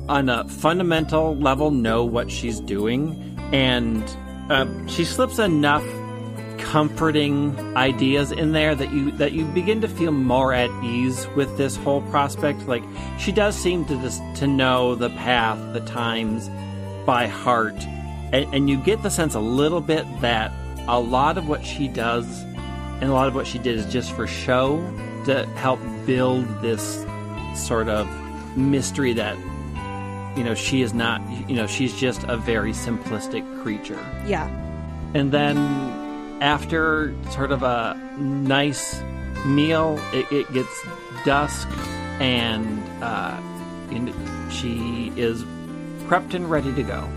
[0.07, 4.03] on a fundamental level, know what she's doing, and
[4.49, 5.83] uh, she slips enough
[6.57, 11.57] comforting ideas in there that you that you begin to feel more at ease with
[11.57, 12.67] this whole prospect.
[12.67, 12.83] Like
[13.17, 16.49] she does seem to just to know the path the times
[17.05, 17.75] by heart.
[18.33, 20.51] And, and you get the sense a little bit that
[20.87, 22.43] a lot of what she does
[23.05, 24.77] and a lot of what she did is just for show
[25.25, 27.05] to help build this
[27.53, 28.07] sort of
[28.57, 29.37] mystery that
[30.35, 34.47] you know she is not you know she's just a very simplistic creature Yeah.
[35.13, 35.55] and then
[36.41, 38.99] after sort of a nice
[39.45, 40.85] meal, it, it gets
[41.23, 41.67] dusk,
[42.19, 43.37] and, uh,
[43.91, 44.11] and
[44.51, 45.43] she is
[46.07, 47.07] prepped and ready to go.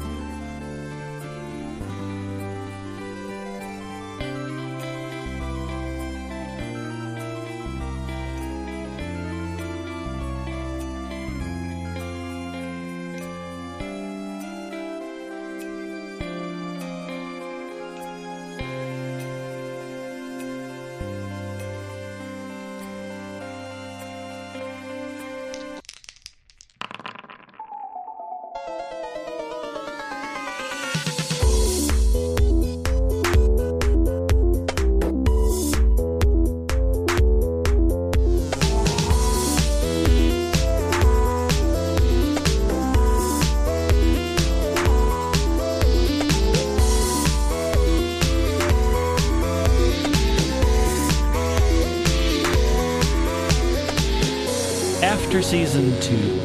[55.48, 56.38] Season two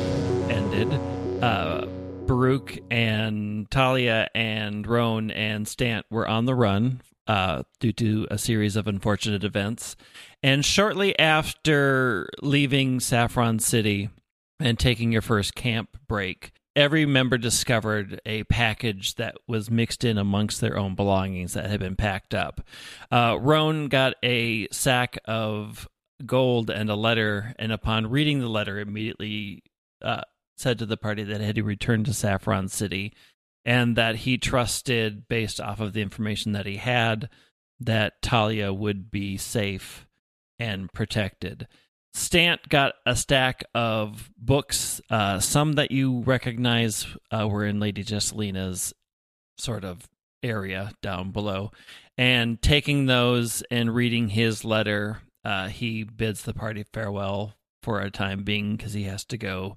[0.50, 0.94] ended,
[1.44, 1.86] uh,
[2.26, 8.38] Baruch and Talia and Roan and Stant were on the run uh, due to a
[8.38, 9.98] series of unfortunate events.
[10.42, 14.10] And shortly after leaving Saffron City
[14.62, 20.18] and taking your first camp break, every member discovered a package that was mixed in
[20.18, 22.62] amongst their own belongings that had been packed up.
[23.12, 25.90] Uh, Roan got a sack of
[26.26, 29.64] gold and a letter, and upon reading the letter, immediately
[30.02, 30.22] uh,
[30.58, 33.14] said to the party that had returned to Saffron City
[33.66, 37.30] and that he trusted, based off of the information that he had,
[37.80, 40.06] that Talia would be safe
[40.60, 41.68] and protected.
[42.14, 45.02] Stant got a stack of books.
[45.10, 48.94] Uh, some that you recognize uh, were in Lady Jesselina's
[49.58, 50.08] sort of
[50.44, 51.72] area down below.
[52.18, 58.10] And taking those and reading his letter, uh, he bids the party farewell for a
[58.10, 59.76] time being because he has to go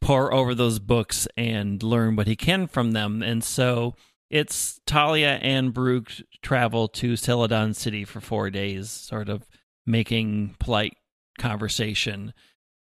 [0.00, 3.22] pore over those books and learn what he can from them.
[3.22, 3.94] And so
[4.30, 9.46] it's Talia and Baruch travel to Celadon City for four days, sort of
[9.86, 10.96] making polite
[11.38, 12.34] conversation.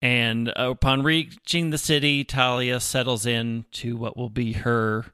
[0.02, 5.06] And upon reaching the city, Talia settles in to what will be her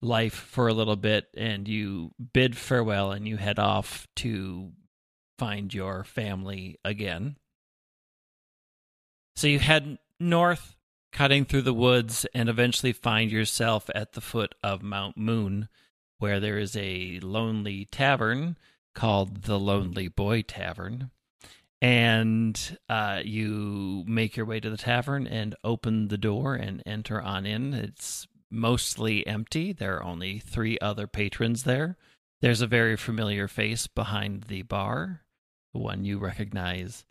[0.00, 4.72] life for a little bit, and you bid farewell and you head off to
[5.38, 7.36] find your family again.
[9.36, 10.76] So you head north,
[11.12, 15.68] cutting through the woods, and eventually find yourself at the foot of Mount Moon,
[16.18, 18.56] where there is a lonely tavern
[18.94, 21.10] called the Lonely Boy Tavern.
[21.80, 27.22] And uh, you make your way to the tavern and open the door and enter
[27.22, 27.72] on in.
[27.72, 29.72] It's mostly empty.
[29.72, 31.96] There are only three other patrons there.
[32.40, 35.22] There's a very familiar face behind the bar,
[35.78, 37.04] one you recognize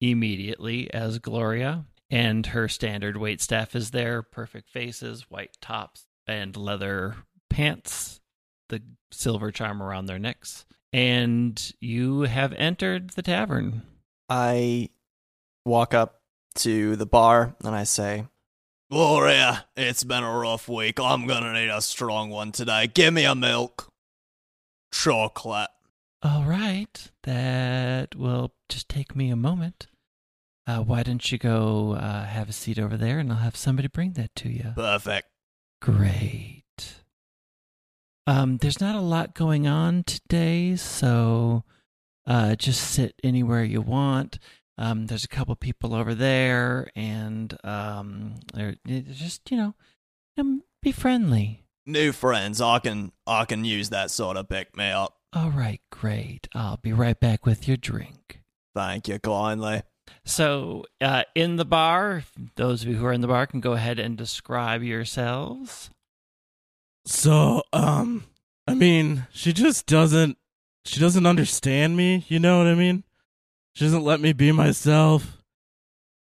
[0.00, 6.56] immediately as Gloria, and her standard wait staff is there perfect faces, white tops, and
[6.56, 7.16] leather
[7.48, 8.20] pants,
[8.68, 13.82] the silver charm around their necks, and you have entered the tavern.
[14.28, 14.90] I
[15.64, 16.20] walk up
[16.56, 18.26] to the bar and I say,
[18.90, 20.98] Gloria, it's been a rough week.
[20.98, 22.88] I'm gonna need a strong one today.
[22.88, 23.88] Give me a milk.
[24.92, 25.70] Chocolate.
[26.22, 29.86] All right, that will just take me a moment.
[30.66, 33.88] Uh, why don't you go uh, have a seat over there, and I'll have somebody
[33.88, 34.72] bring that to you.
[34.76, 35.28] Perfect.
[35.80, 36.62] Great.
[38.26, 41.64] Um, there's not a lot going on today, so
[42.26, 44.38] uh, just sit anywhere you want.
[44.76, 48.34] Um, there's a couple people over there, and um,
[48.84, 49.74] just you know,
[50.82, 51.64] be friendly.
[51.86, 55.16] New friends, I can I can use that sort of pick me up.
[55.32, 56.48] All right, great.
[56.54, 58.40] I'll be right back with your drink.
[58.74, 59.82] Thank you kindly.
[60.24, 62.24] So, uh, in the bar,
[62.56, 65.90] those of you who are in the bar can go ahead and describe yourselves.
[67.06, 68.24] So, um,
[68.66, 70.36] I mean, she just doesn't,
[70.84, 72.24] she doesn't understand me.
[72.28, 73.04] You know what I mean?
[73.74, 75.38] She doesn't let me be myself.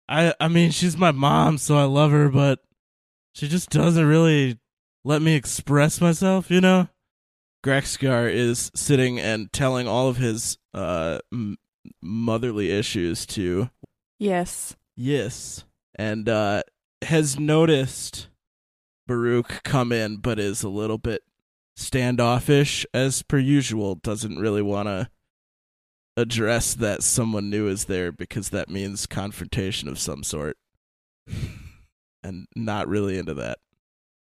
[0.09, 2.61] I, I mean, she's my mom, so I love her, but
[3.35, 4.59] she just doesn't really
[5.05, 6.53] let me express myself.
[6.53, 6.89] You know?
[7.65, 11.59] Grexgar is sitting and telling all of his uh m-
[12.01, 13.71] motherly issues to
[14.19, 14.77] Yes.
[14.97, 15.65] Yes.
[15.95, 16.63] And uh
[17.03, 18.29] has noticed
[19.07, 21.23] Baruch come in but is a little bit
[21.77, 25.09] standoffish as per usual, doesn't really want to
[26.17, 30.57] address that someone new is there because that means confrontation of some sort.
[32.23, 33.59] and not really into that.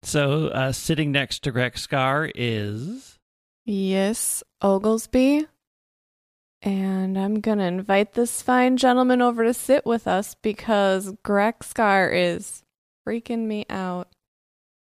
[0.03, 3.19] So, uh, sitting next to Grexcar is.
[3.65, 5.47] Yes, Oglesby.
[6.63, 12.11] And I'm going to invite this fine gentleman over to sit with us because Grexcar
[12.13, 12.63] is
[13.07, 14.09] freaking me out.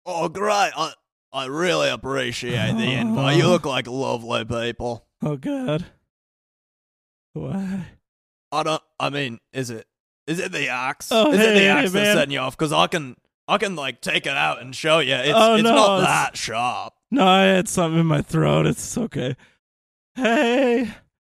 [0.05, 0.73] Oh great.
[0.77, 0.93] I
[1.33, 3.37] I really appreciate the invite.
[3.37, 5.07] You look like lovely people.
[5.23, 5.87] Oh god.
[7.33, 7.87] Why?
[8.51, 9.87] I don't I mean, is it
[10.27, 11.09] is it the axe?
[11.11, 12.05] Oh, is it hey, the hey, axe man.
[12.05, 12.57] that's setting you off?
[12.57, 13.17] Because I can
[13.53, 15.15] I can like take it out and show you.
[15.15, 16.95] It's Oh, it's no, not it's- that sharp.
[17.11, 18.67] No, I had something in my throat.
[18.67, 19.37] It's okay.
[20.15, 20.91] Hey,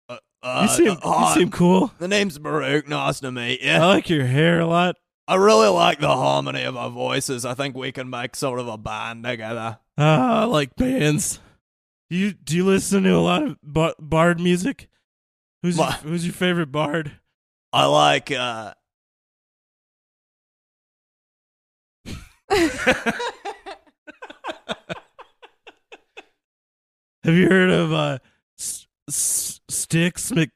[0.09, 0.17] Uh,
[0.63, 1.93] you seem hi, you seem cool.
[1.99, 2.89] The name's Baruch.
[2.89, 3.71] Nice to meet you.
[3.73, 4.97] I like your hair a lot.
[5.27, 7.45] I really like the harmony of our voices.
[7.45, 9.79] I think we can make sort of a band together.
[9.99, 11.41] Ah, I like bands.
[12.09, 14.89] Do you do you listen to a lot of ba- bard music?
[15.63, 17.13] Who's your, who's your favorite bard?
[17.73, 18.75] I like uh
[27.25, 28.19] Have you heard of uh
[28.59, 30.51] S- S- Sticks Mc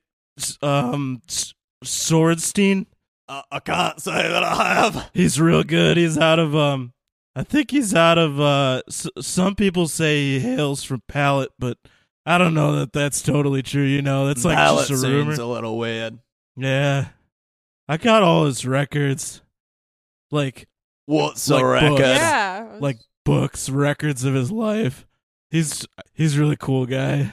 [0.62, 2.87] um S- Swordstein?
[3.28, 5.11] I, I can't say that I have.
[5.12, 5.96] He's real good.
[5.96, 6.92] He's out of um
[7.35, 11.78] I think he's out of uh s- some people say he hails from Pallet, but
[12.24, 14.26] I don't know that that's totally true, you know.
[14.26, 15.33] That's like Pallet just a rumor.
[15.33, 16.18] seems a little weird.
[16.57, 17.09] Yeah.
[17.88, 19.42] I got all his records.
[20.31, 20.66] Like
[21.07, 21.88] What's Like a record?
[21.91, 22.01] books.
[22.01, 22.77] Yeah.
[22.81, 25.07] like books, records of his life.
[25.51, 27.33] He's he's a really cool guy.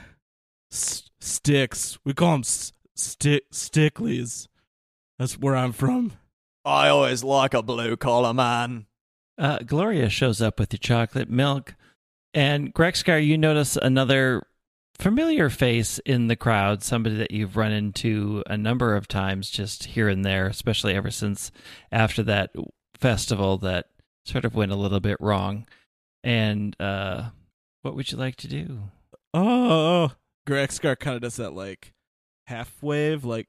[0.71, 1.97] S- sticks.
[2.05, 4.47] We call him S- stick stickleys.
[5.17, 6.13] That's where I'm from.
[6.65, 8.85] I always like a blue collar man.
[9.37, 11.75] Uh, Gloria shows up with the chocolate milk.
[12.33, 14.43] And Grexcar, you notice another
[14.99, 19.85] familiar face in the crowd, somebody that you've run into a number of times just
[19.85, 21.51] here and there, especially ever since
[21.91, 22.51] after that
[22.99, 23.87] festival that
[24.25, 25.67] sort of went a little bit wrong.
[26.23, 27.29] And uh,
[27.81, 28.79] what would you like to do?
[29.33, 30.11] Oh,
[30.47, 31.93] Grexcar kind of does that like
[32.47, 33.47] half wave, like,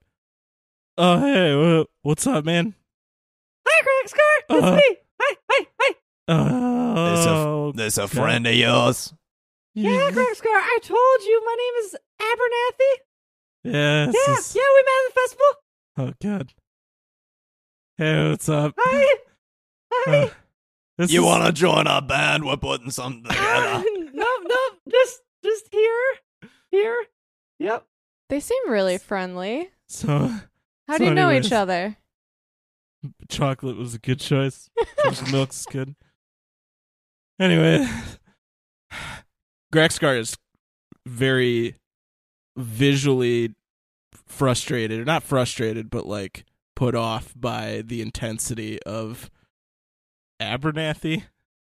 [0.99, 2.75] oh hey, what's up, man?
[3.67, 4.57] Hi, Grexcar.
[4.57, 4.97] It's Uh, me.
[5.20, 5.95] Hi, hi, hi.
[6.29, 8.11] There's Oh, a, there's a God.
[8.11, 9.14] friend of yours.
[9.74, 10.47] Yeah, Grexcar.
[10.47, 13.72] I told you my name is Abernathy.
[13.72, 14.12] Yes.
[14.12, 15.47] this Yeah, yeah, we met at the festival.
[15.99, 16.55] Oh God.
[17.97, 18.74] Hey, what's up?
[18.79, 19.16] Hi.
[19.93, 20.24] Hi.
[20.24, 22.45] Uh, You is- want to join our band?
[22.45, 23.84] We're putting something together.
[24.12, 24.59] no, no,
[24.91, 27.05] just, just here, here.
[27.59, 27.86] Yep.
[28.28, 29.70] They seem really friendly.
[29.88, 30.09] So
[30.88, 31.97] How So do you know each other?
[33.28, 34.70] chocolate was a good choice.
[35.03, 35.95] Chocolate milk's good.
[37.41, 37.88] Anyway,
[39.72, 40.36] Grexcar is
[41.07, 41.76] very
[42.57, 43.55] visually
[44.26, 46.45] frustrated, or not frustrated, but like
[46.76, 49.30] put off by the intensity of
[50.41, 51.24] Abernathy.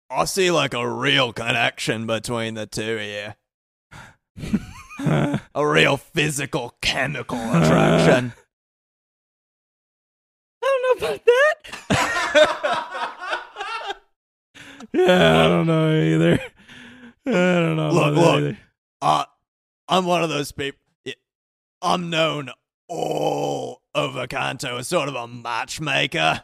[0.09, 3.35] I see like a real connection between the two here.
[5.55, 8.33] A real physical, chemical attraction.
[10.63, 11.55] I don't know about that.
[14.93, 16.39] yeah, I don't know either.
[17.25, 17.91] I don't know.
[17.91, 18.35] Look, about look.
[18.37, 18.57] anything.
[19.01, 19.25] Uh,
[19.87, 20.77] I'm one of those people.
[21.81, 22.51] I'm known
[22.87, 26.43] all over Kanto as sort of a matchmaker.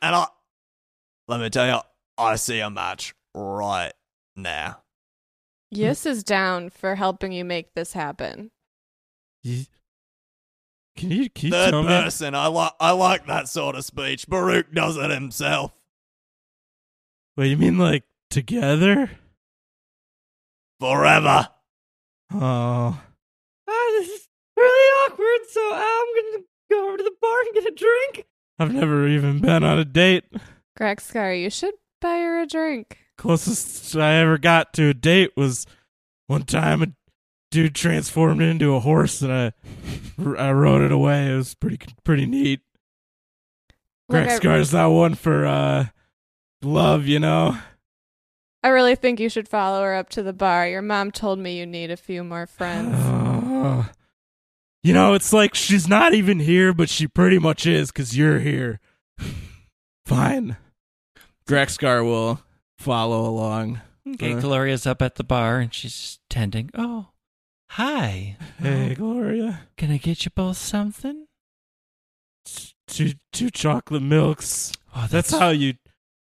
[0.00, 0.26] and I,
[1.28, 1.80] let me tell you,
[2.18, 3.92] I see a match right
[4.36, 4.78] now.
[5.70, 8.50] Yis is down for helping you make this happen.
[9.44, 9.66] Can
[11.10, 11.88] you, can you Third tell me?
[11.88, 14.28] person, I like I like that sort of speech.
[14.28, 15.72] Baruch does it himself.
[17.36, 19.10] Wait, you mean like together?
[20.80, 21.48] Forever.
[22.34, 23.00] Oh,
[23.68, 27.66] Ah, this is really awkward, so I'm gonna go over to the bar and get
[27.72, 28.26] a drink.
[28.58, 30.24] I've never even been on a date.
[30.78, 32.98] Grexcar, you should buy her a drink.
[33.18, 35.66] Closest I ever got to a date was
[36.26, 36.86] one time a
[37.50, 39.52] dude transformed into a horse and I,
[40.38, 41.30] I rode it away.
[41.30, 42.60] It was pretty pretty neat.
[44.08, 45.86] Look, Greg I- Scar's not one for uh
[46.62, 47.58] love, you know.
[48.64, 50.68] I really think you should follow her up to the bar.
[50.68, 52.94] Your mom told me you need a few more friends.
[52.96, 53.90] Oh.
[54.82, 58.38] you know, it's like she's not even here, but she pretty much is because you're
[58.38, 58.80] here.
[60.14, 60.56] Fine.
[61.46, 62.40] Grexcar will
[62.78, 63.80] follow along.
[64.14, 66.70] Okay, Uh, Gloria's up at the bar and she's tending.
[66.74, 67.08] Oh,
[67.70, 68.36] hi.
[68.58, 69.68] Hey, Oh, Gloria.
[69.76, 71.26] can I get you both something?
[72.88, 74.72] Two two chocolate milks.
[74.94, 75.74] Oh, That's how you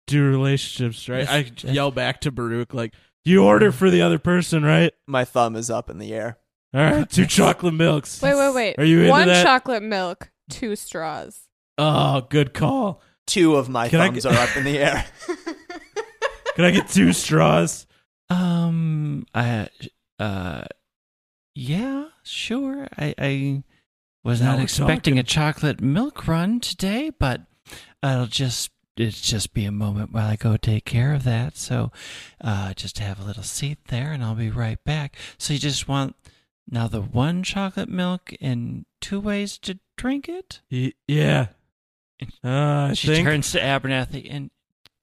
[0.07, 1.21] do relationships, right?
[1.27, 4.93] I That's- that's- yell back to Baruch like, "You order for the other person, right?"
[5.07, 6.37] My thumb is up in the air.
[6.73, 8.21] All right, two chocolate milks.
[8.21, 8.75] Wait, wait, wait.
[8.77, 9.43] Are you into One that?
[9.43, 11.47] chocolate milk, two straws.
[11.77, 13.01] Oh, good call.
[13.31, 15.05] Two of my Can I thumbs get- are up in the air.
[16.55, 17.87] Can I get two straws?
[18.29, 19.69] Um, I,
[20.19, 20.63] uh,
[21.55, 22.87] yeah, sure.
[22.97, 23.63] I, I
[24.23, 25.19] was Now not we're expecting talking.
[25.19, 27.41] a chocolate milk run today, but
[28.03, 31.55] it'll just it's just be a moment while I go take care of that.
[31.57, 31.91] So,
[32.41, 35.15] uh, just have a little seat there, and I'll be right back.
[35.37, 36.15] So you just want
[36.69, 40.59] now the one chocolate milk and two ways to drink it.
[40.69, 41.47] Y- yeah.
[42.43, 43.27] Uh, she think.
[43.27, 44.49] turns to Abernathy and.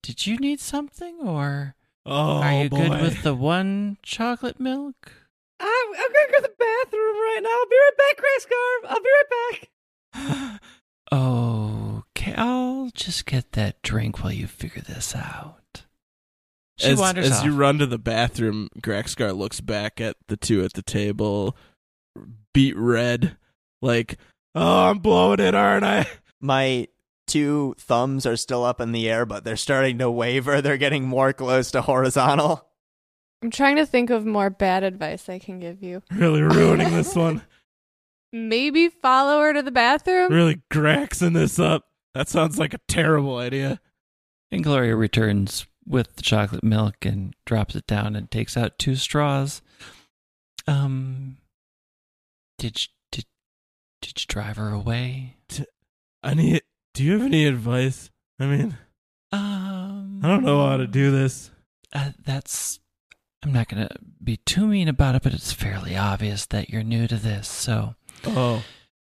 [0.02, 2.88] Did you need something, or oh, are you boy.
[2.88, 5.12] good with the one chocolate milk?
[5.60, 7.50] I'm, I'm gonna go to the bathroom right now.
[7.50, 8.92] I'll be right back, Chris Carve.
[8.92, 9.68] I'll be right
[10.12, 10.60] back.
[11.10, 15.84] Okay, I'll just get that drink while you figure this out.
[16.76, 17.44] She as, wanders as off.
[17.44, 21.56] you run to the bathroom, Grexcar looks back at the two at the table,
[22.52, 23.36] beet red,
[23.80, 24.18] like,
[24.54, 26.06] "Oh, I'm blowing it, aren't I?"
[26.40, 26.86] My
[27.28, 30.60] two thumbs are still up in the air, but they're starting to waver.
[30.62, 32.66] They're getting more close to horizontal.
[33.42, 36.02] I'm trying to think of more bad advice I can give you.
[36.12, 37.42] Really ruining this one.
[38.32, 40.32] Maybe follow her to the bathroom?
[40.32, 41.84] Really graxing this up.
[42.14, 43.80] That sounds like a terrible idea.
[44.50, 48.96] and Gloria returns with the chocolate milk and drops it down and takes out two
[48.96, 49.62] straws.
[50.66, 51.38] Um,
[52.58, 53.24] did you, did
[54.02, 55.36] did you drive her away?
[56.22, 56.62] I need.
[56.98, 58.10] Do you have any advice?
[58.40, 58.76] I mean,
[59.30, 61.52] Um, I don't know how to do this.
[61.92, 62.80] Uh, that's.
[63.40, 63.88] I'm not gonna
[64.20, 67.94] be too mean about it, but it's fairly obvious that you're new to this, so.
[68.24, 68.64] Oh,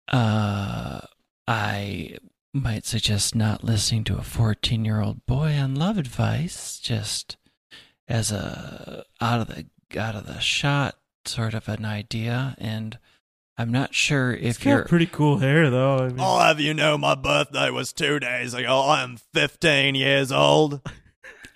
[0.09, 1.01] Uh,
[1.49, 2.19] I
[2.53, 7.39] might suggest not listening to a 14 year old boy on love advice, just
[8.07, 12.57] as a out of the out of the shot sort of an idea.
[12.59, 12.99] And
[13.61, 14.85] I'm not sure it's if got you're.
[14.85, 15.99] pretty cool hair though.
[15.99, 18.81] I mean, I'll have you know my birthday was two days ago.
[18.81, 20.81] I am 15 years old.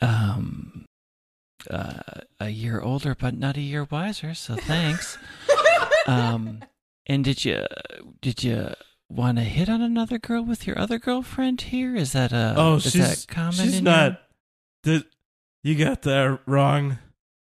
[0.03, 0.85] um,
[1.71, 1.95] uh,
[2.41, 4.35] a year older, but not a year wiser.
[4.35, 5.17] So thanks.
[6.07, 6.63] um,
[7.07, 7.65] and did you
[8.21, 8.75] did you
[9.09, 11.95] want to hit on another girl with your other girlfriend here?
[11.97, 13.53] Is that a oh, is she's that common?
[13.53, 14.21] she's in not.
[14.85, 15.07] your- The,
[15.63, 16.99] you got that wrong.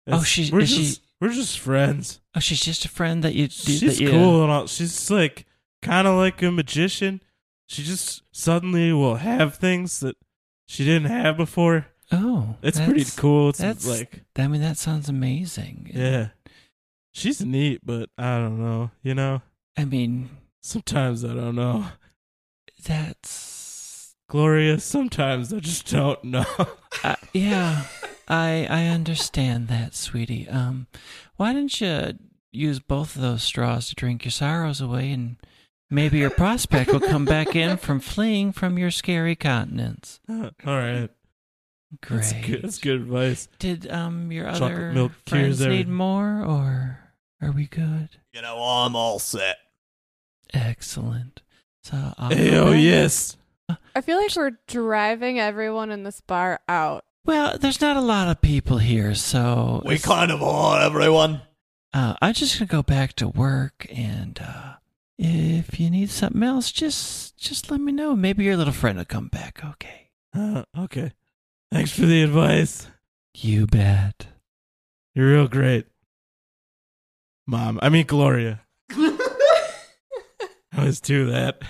[0.08, 2.20] Oh, It's- she's- we're is she- just we're just friends.
[2.36, 3.49] Oh, she's just a friend that you.
[3.49, 4.68] She's that you, cool and all.
[4.68, 5.45] She's like
[5.82, 7.22] kind of like a magician.
[7.68, 10.15] She just suddenly will have things that
[10.68, 11.88] she didn't have before.
[12.11, 13.49] Oh, It's pretty cool.
[13.49, 15.91] It's that's like I mean, that sounds amazing.
[15.93, 16.30] yeah,
[17.13, 18.91] she's neat, but I don't know.
[19.03, 19.41] You know,
[19.78, 20.30] I mean,
[20.61, 21.86] sometimes I don't know.
[22.86, 24.84] that's glorious.
[24.84, 26.45] sometimes I just don't know.
[27.03, 27.84] uh, yeah.
[28.28, 30.48] I I understand that, sweetie.
[30.50, 30.88] Um,
[31.38, 32.14] why don't you
[32.52, 35.38] use both of those straws to drink your sorrows away, and
[35.90, 40.20] maybe your prospect will come back in from fleeing from your scary continents.
[40.30, 41.10] all right,
[42.02, 42.18] Great.
[42.22, 42.62] that's good.
[42.64, 43.48] That's good advice.
[43.60, 45.94] Did um your Chocolate other milk cures friends need everything.
[45.94, 47.00] more, or
[47.42, 48.10] are we good?
[48.34, 49.58] You know, I'm all set.
[50.54, 51.42] Excellent.
[51.84, 53.38] So I'll Hey, oh yes.
[53.96, 58.30] I feel like we're driving everyone in this bar out Well, there's not a lot
[58.30, 61.42] of people here, so We kind of are, everyone.
[61.94, 64.76] Uh, I'm just gonna go back to work, and uh,
[65.20, 68.16] if you need something else, just just let me know.
[68.16, 69.60] Maybe your little friend will come back.
[69.64, 70.12] Okay.
[70.34, 71.12] Uh, okay.
[71.70, 72.88] Thanks for the advice.
[73.34, 74.28] You bet.
[75.14, 75.86] You're real great.
[77.46, 78.62] Mom, I mean Gloria.
[78.92, 79.18] I
[80.78, 81.62] was do that.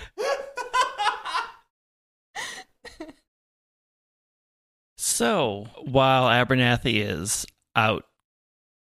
[5.18, 7.44] So while Abernathy is
[7.74, 8.04] out,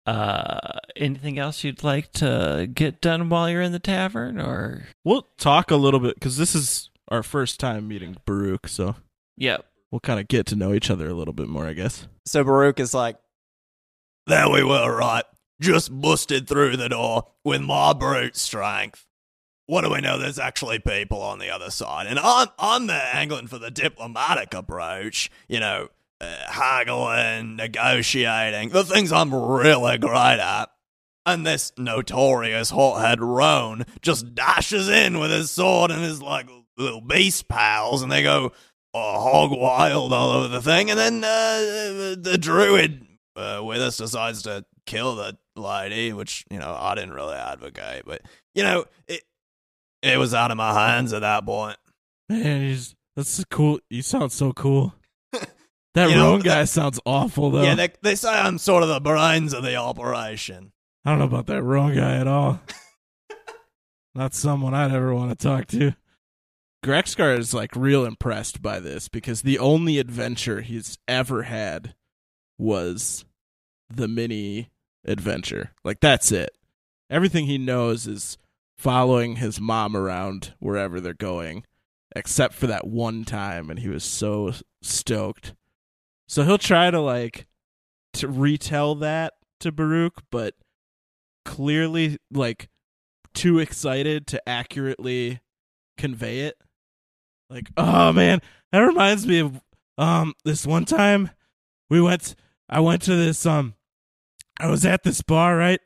[0.06, 5.28] uh, anything else you'd like to get done while you're in the tavern, or We'll
[5.38, 8.96] talk a little bit because this is our first time meeting Baruch, so
[9.36, 9.66] yep.
[9.92, 12.08] we'll kind of get to know each other a little bit more, I guess.
[12.24, 13.18] So Baruch is like,
[14.26, 15.24] There we were, right.
[15.60, 19.06] Just busted through the door with my brute strength.
[19.66, 20.18] What do we know?
[20.18, 22.08] There's actually people on the other side.
[22.08, 25.88] And I'm, I'm there angling for the diplomatic approach, you know,
[26.20, 30.66] haggling, negotiating, the things I'm really great at.
[31.24, 36.48] And this notorious hothead Roan just dashes in with his sword and his, like,
[36.78, 38.52] little beast pals, and they go,
[38.94, 43.06] uh, hog wild all over the thing, and then uh, the druid
[43.36, 48.04] uh, with us decides to kill the lady, which you know I didn't really advocate,
[48.06, 48.22] but
[48.54, 49.22] you know it
[50.02, 51.76] it was out of my hands at that point.
[52.28, 53.80] Man, he's that's cool.
[53.90, 54.94] You sound so cool.
[55.96, 57.62] That You know, Roan uh, guy sounds awful though.
[57.62, 60.72] Yeah, they they say I'm sort of the brains of the operation.
[61.06, 62.60] I don't know about that wrong guy at all.
[64.14, 65.96] Not someone I'd ever want to talk to.
[66.84, 71.94] Grexgar is like real impressed by this because the only adventure he's ever had
[72.58, 73.24] was
[73.88, 74.68] the mini
[75.06, 75.72] adventure.
[75.82, 76.50] Like that's it.
[77.08, 78.36] Everything he knows is
[78.76, 81.64] following his mom around wherever they're going,
[82.14, 85.54] except for that one time, and he was so stoked.
[86.28, 87.46] So he'll try to like
[88.14, 90.54] to retell that to Baruch, but
[91.44, 92.68] clearly like
[93.34, 95.40] too excited to accurately
[95.96, 96.56] convey it.
[97.48, 98.40] Like, oh man,
[98.72, 99.60] that reminds me of
[99.98, 101.30] um this one time
[101.88, 102.34] we went
[102.68, 103.74] I went to this um
[104.58, 105.80] I was at this bar, right?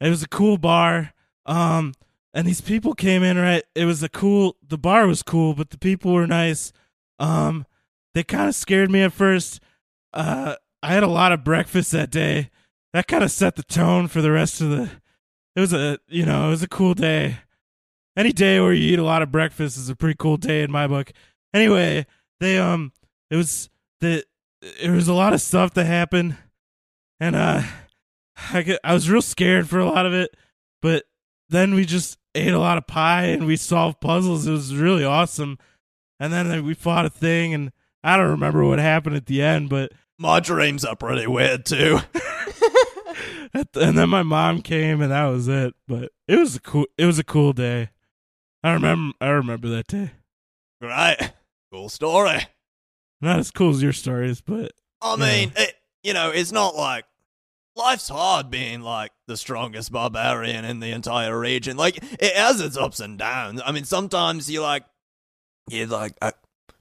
[0.00, 1.12] It was a cool bar.
[1.44, 1.92] Um
[2.32, 3.64] and these people came in, right?
[3.74, 6.72] It was a cool the bar was cool, but the people were nice.
[7.18, 7.66] Um
[8.14, 9.60] they kind of scared me at first.
[10.16, 12.50] Uh I had a lot of breakfast that day.
[12.92, 14.90] That kind of set the tone for the rest of the
[15.54, 17.38] it was a you know, it was a cool day.
[18.16, 20.72] Any day where you eat a lot of breakfast is a pretty cool day in
[20.72, 21.12] my book.
[21.52, 22.06] Anyway,
[22.40, 22.92] they um
[23.30, 23.68] it was
[24.00, 24.24] the
[24.82, 26.36] there was a lot of stuff that happened
[27.20, 27.62] and uh
[28.38, 30.34] I I was real scared for a lot of it,
[30.80, 31.04] but
[31.50, 34.46] then we just ate a lot of pie and we solved puzzles.
[34.46, 35.58] It was really awesome.
[36.18, 37.70] And then we fought a thing and
[38.02, 42.00] I don't remember what happened at the end, but My dreams are pretty weird too.
[43.54, 45.74] and then my mom came and that was it.
[45.86, 47.90] But it was a cool it was a cool day.
[48.62, 50.12] I remember I remember that day.
[50.80, 51.32] Right,
[51.72, 52.40] cool story.
[53.20, 57.04] Not as cool as your stories, but I mean, it, you know, it's not like
[57.76, 61.76] life's hard being like the strongest barbarian in the entire region.
[61.76, 63.60] Like it has its ups and downs.
[63.64, 64.84] I mean, sometimes you like
[65.68, 66.32] you like uh,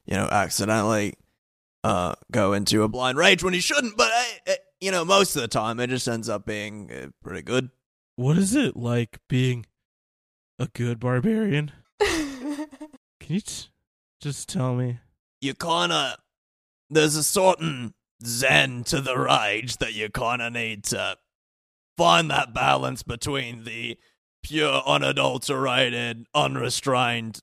[0.05, 1.15] you know accidentally
[1.85, 5.35] uh go into a blind rage when you shouldn't, but uh, uh, you know most
[5.35, 7.69] of the time it just ends up being uh, pretty good.
[8.15, 9.65] what is it like being
[10.57, 11.71] a good barbarian?
[11.99, 12.67] Can
[13.27, 13.67] you t-
[14.19, 14.99] just tell me?
[15.41, 16.15] You kind of
[16.89, 17.93] there's a certain
[18.25, 21.17] zen to the rage that you kind of need to
[21.97, 23.97] find that balance between the
[24.43, 27.41] pure, unadulterated, unrestrained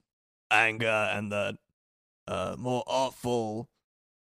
[0.50, 1.58] anger and the
[2.28, 3.68] uh, more artful,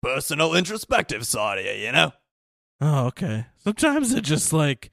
[0.04, 1.72] personal, introspective side of you.
[1.72, 2.12] You know?
[2.80, 3.46] Oh, okay.
[3.58, 4.90] Sometimes I just like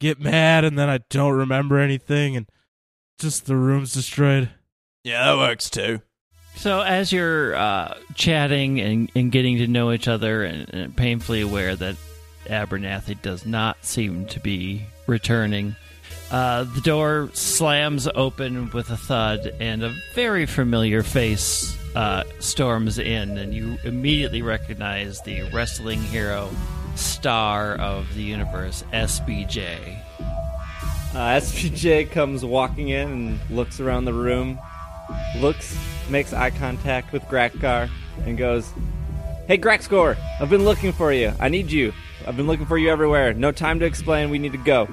[0.00, 2.48] get mad and then I don't remember anything and
[3.18, 4.50] just the room's destroyed.
[5.04, 6.00] Yeah, that works too.
[6.54, 11.40] So as you're uh, chatting and, and getting to know each other, and, and painfully
[11.40, 11.96] aware that
[12.44, 15.74] Abernathy does not seem to be returning,
[16.30, 22.98] uh, the door slams open with a thud, and a very familiar face uh, storms
[22.98, 26.50] in, and you immediately recognize the wrestling hero,
[26.94, 29.98] star of the universe, SBJ.
[30.18, 34.58] Uh, SBJ comes walking in and looks around the room,
[35.38, 35.76] looks,
[36.08, 37.90] makes eye contact with Grakgar,
[38.24, 38.70] and goes,
[39.46, 41.32] Hey Graxgore, I've been looking for you.
[41.38, 41.92] I need you.
[42.26, 43.34] I've been looking for you everywhere.
[43.34, 44.30] No time to explain.
[44.30, 44.88] We need to go.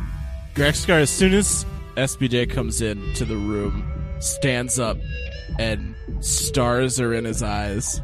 [0.56, 3.88] Grexcar, as soon as SBJ comes in to the room,
[4.20, 4.98] stands up
[5.60, 8.02] and stars are in his eyes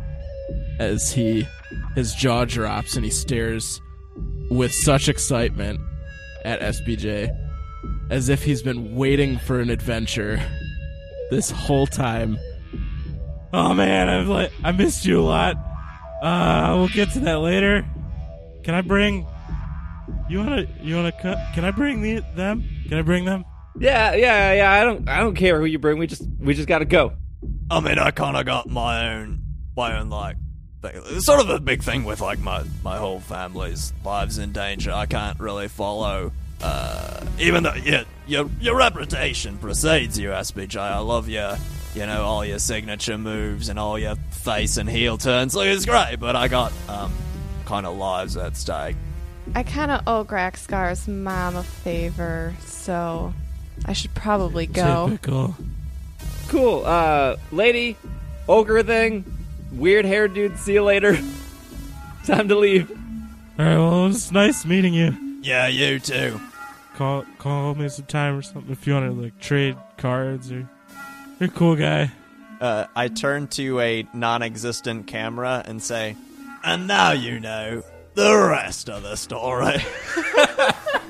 [0.78, 1.48] as he
[1.96, 3.82] his jaw drops and he stares
[4.52, 5.80] with such excitement
[6.44, 7.34] at SBJ
[8.12, 10.40] as if he's been waiting for an adventure
[11.32, 12.38] this whole time.
[13.54, 15.56] Oh man, I've like I missed you a lot.
[16.22, 17.86] Uh, we'll get to that later.
[18.64, 19.26] Can I bring?
[20.30, 20.68] You wanna?
[20.82, 21.38] You wanna cut?
[21.54, 22.68] Can I bring the them?
[22.90, 23.46] Can I bring them?
[23.80, 24.72] Yeah, yeah, yeah.
[24.72, 25.98] I don't, I don't care who you bring.
[25.98, 27.14] We just, we just gotta go.
[27.70, 29.42] I mean, I kind of got my own,
[29.76, 30.38] my own like,
[30.82, 31.02] thing.
[31.08, 34.92] It's sort of a big thing with like my my whole family's lives in danger.
[34.92, 40.78] I can't really follow, uh, even though yeah, your your reputation precedes you, SBJ.
[40.78, 41.58] I love your,
[41.94, 45.56] you know, all your signature moves and all your face and heel turns.
[45.56, 47.12] Like it's great, but I got um,
[47.66, 48.96] kind of lives at stake.
[49.54, 53.34] I kind of owe Graxcar's mom a favor, so
[53.86, 55.10] I should probably go.
[55.10, 55.56] Typical.
[56.56, 56.86] Cool.
[56.86, 57.98] Uh, lady,
[58.48, 59.26] ogre thing,
[59.74, 60.58] weird hair dude.
[60.58, 61.18] See you later.
[62.26, 62.90] Time to leave.
[63.60, 63.76] All right.
[63.76, 65.40] Well, it was nice meeting you.
[65.42, 66.40] Yeah, you too.
[66.96, 70.66] Call call me sometime or something if you want to like trade cards or.
[71.42, 72.14] You're a cool guy.
[72.62, 76.16] Uh, I turn to a non-existent camera and say,
[76.64, 77.84] "And now you know
[78.14, 79.84] the rest of the story."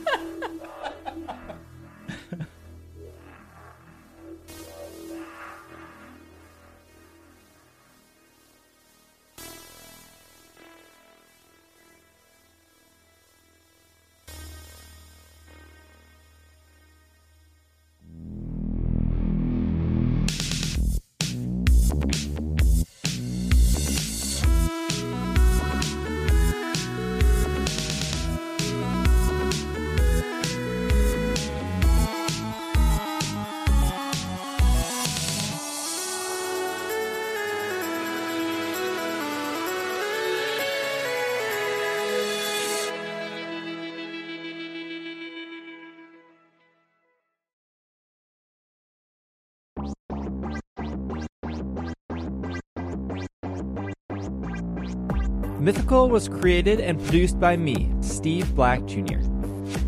[55.65, 59.17] Mythical was created and produced by me, Steve Black Jr.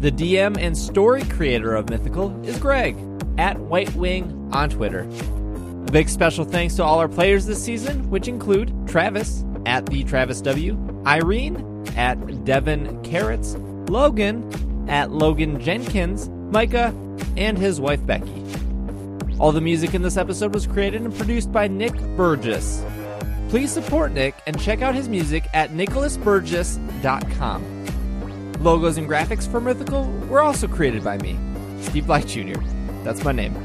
[0.01, 2.97] The DM and story creator of Mythical is Greg,
[3.37, 5.01] at White Wing on Twitter.
[5.01, 10.03] A big special thanks to all our players this season, which include Travis, at the
[10.03, 13.53] Travis W, Irene, at Devin Carrots,
[13.87, 16.91] Logan, at Logan Jenkins, Micah,
[17.37, 18.43] and his wife Becky.
[19.37, 22.83] All the music in this episode was created and produced by Nick Burgess.
[23.49, 28.53] Please support Nick and check out his music at nicholasburgess.com.
[28.59, 31.37] Logos and graphics for Mythical were also created by me,
[31.81, 32.59] Steve Black Jr.
[33.03, 33.55] That's my name.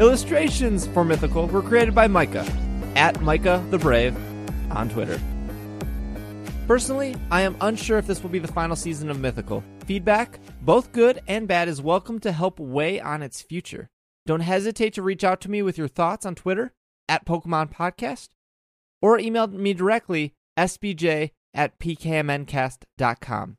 [0.00, 2.44] Illustrations for Mythical were created by Micah,
[2.96, 4.16] at Micah the Brave,
[4.72, 5.20] on Twitter.
[6.66, 9.62] Personally, I am unsure if this will be the final season of Mythical.
[9.86, 13.88] Feedback, both good and bad, is welcome to help weigh on its future.
[14.26, 16.72] Don't hesitate to reach out to me with your thoughts on Twitter,
[17.08, 18.28] at Pokemon Podcast,
[19.04, 23.56] or email me directly, sbj at pkmncast.com.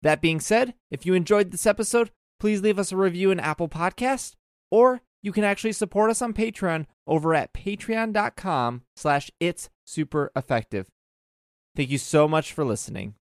[0.00, 3.68] That being said, if you enjoyed this episode, please leave us a review in Apple
[3.68, 4.36] Podcast,
[4.70, 10.88] or you can actually support us on Patreon over at patreon.com slash it's super effective.
[11.74, 13.16] Thank you so much for listening.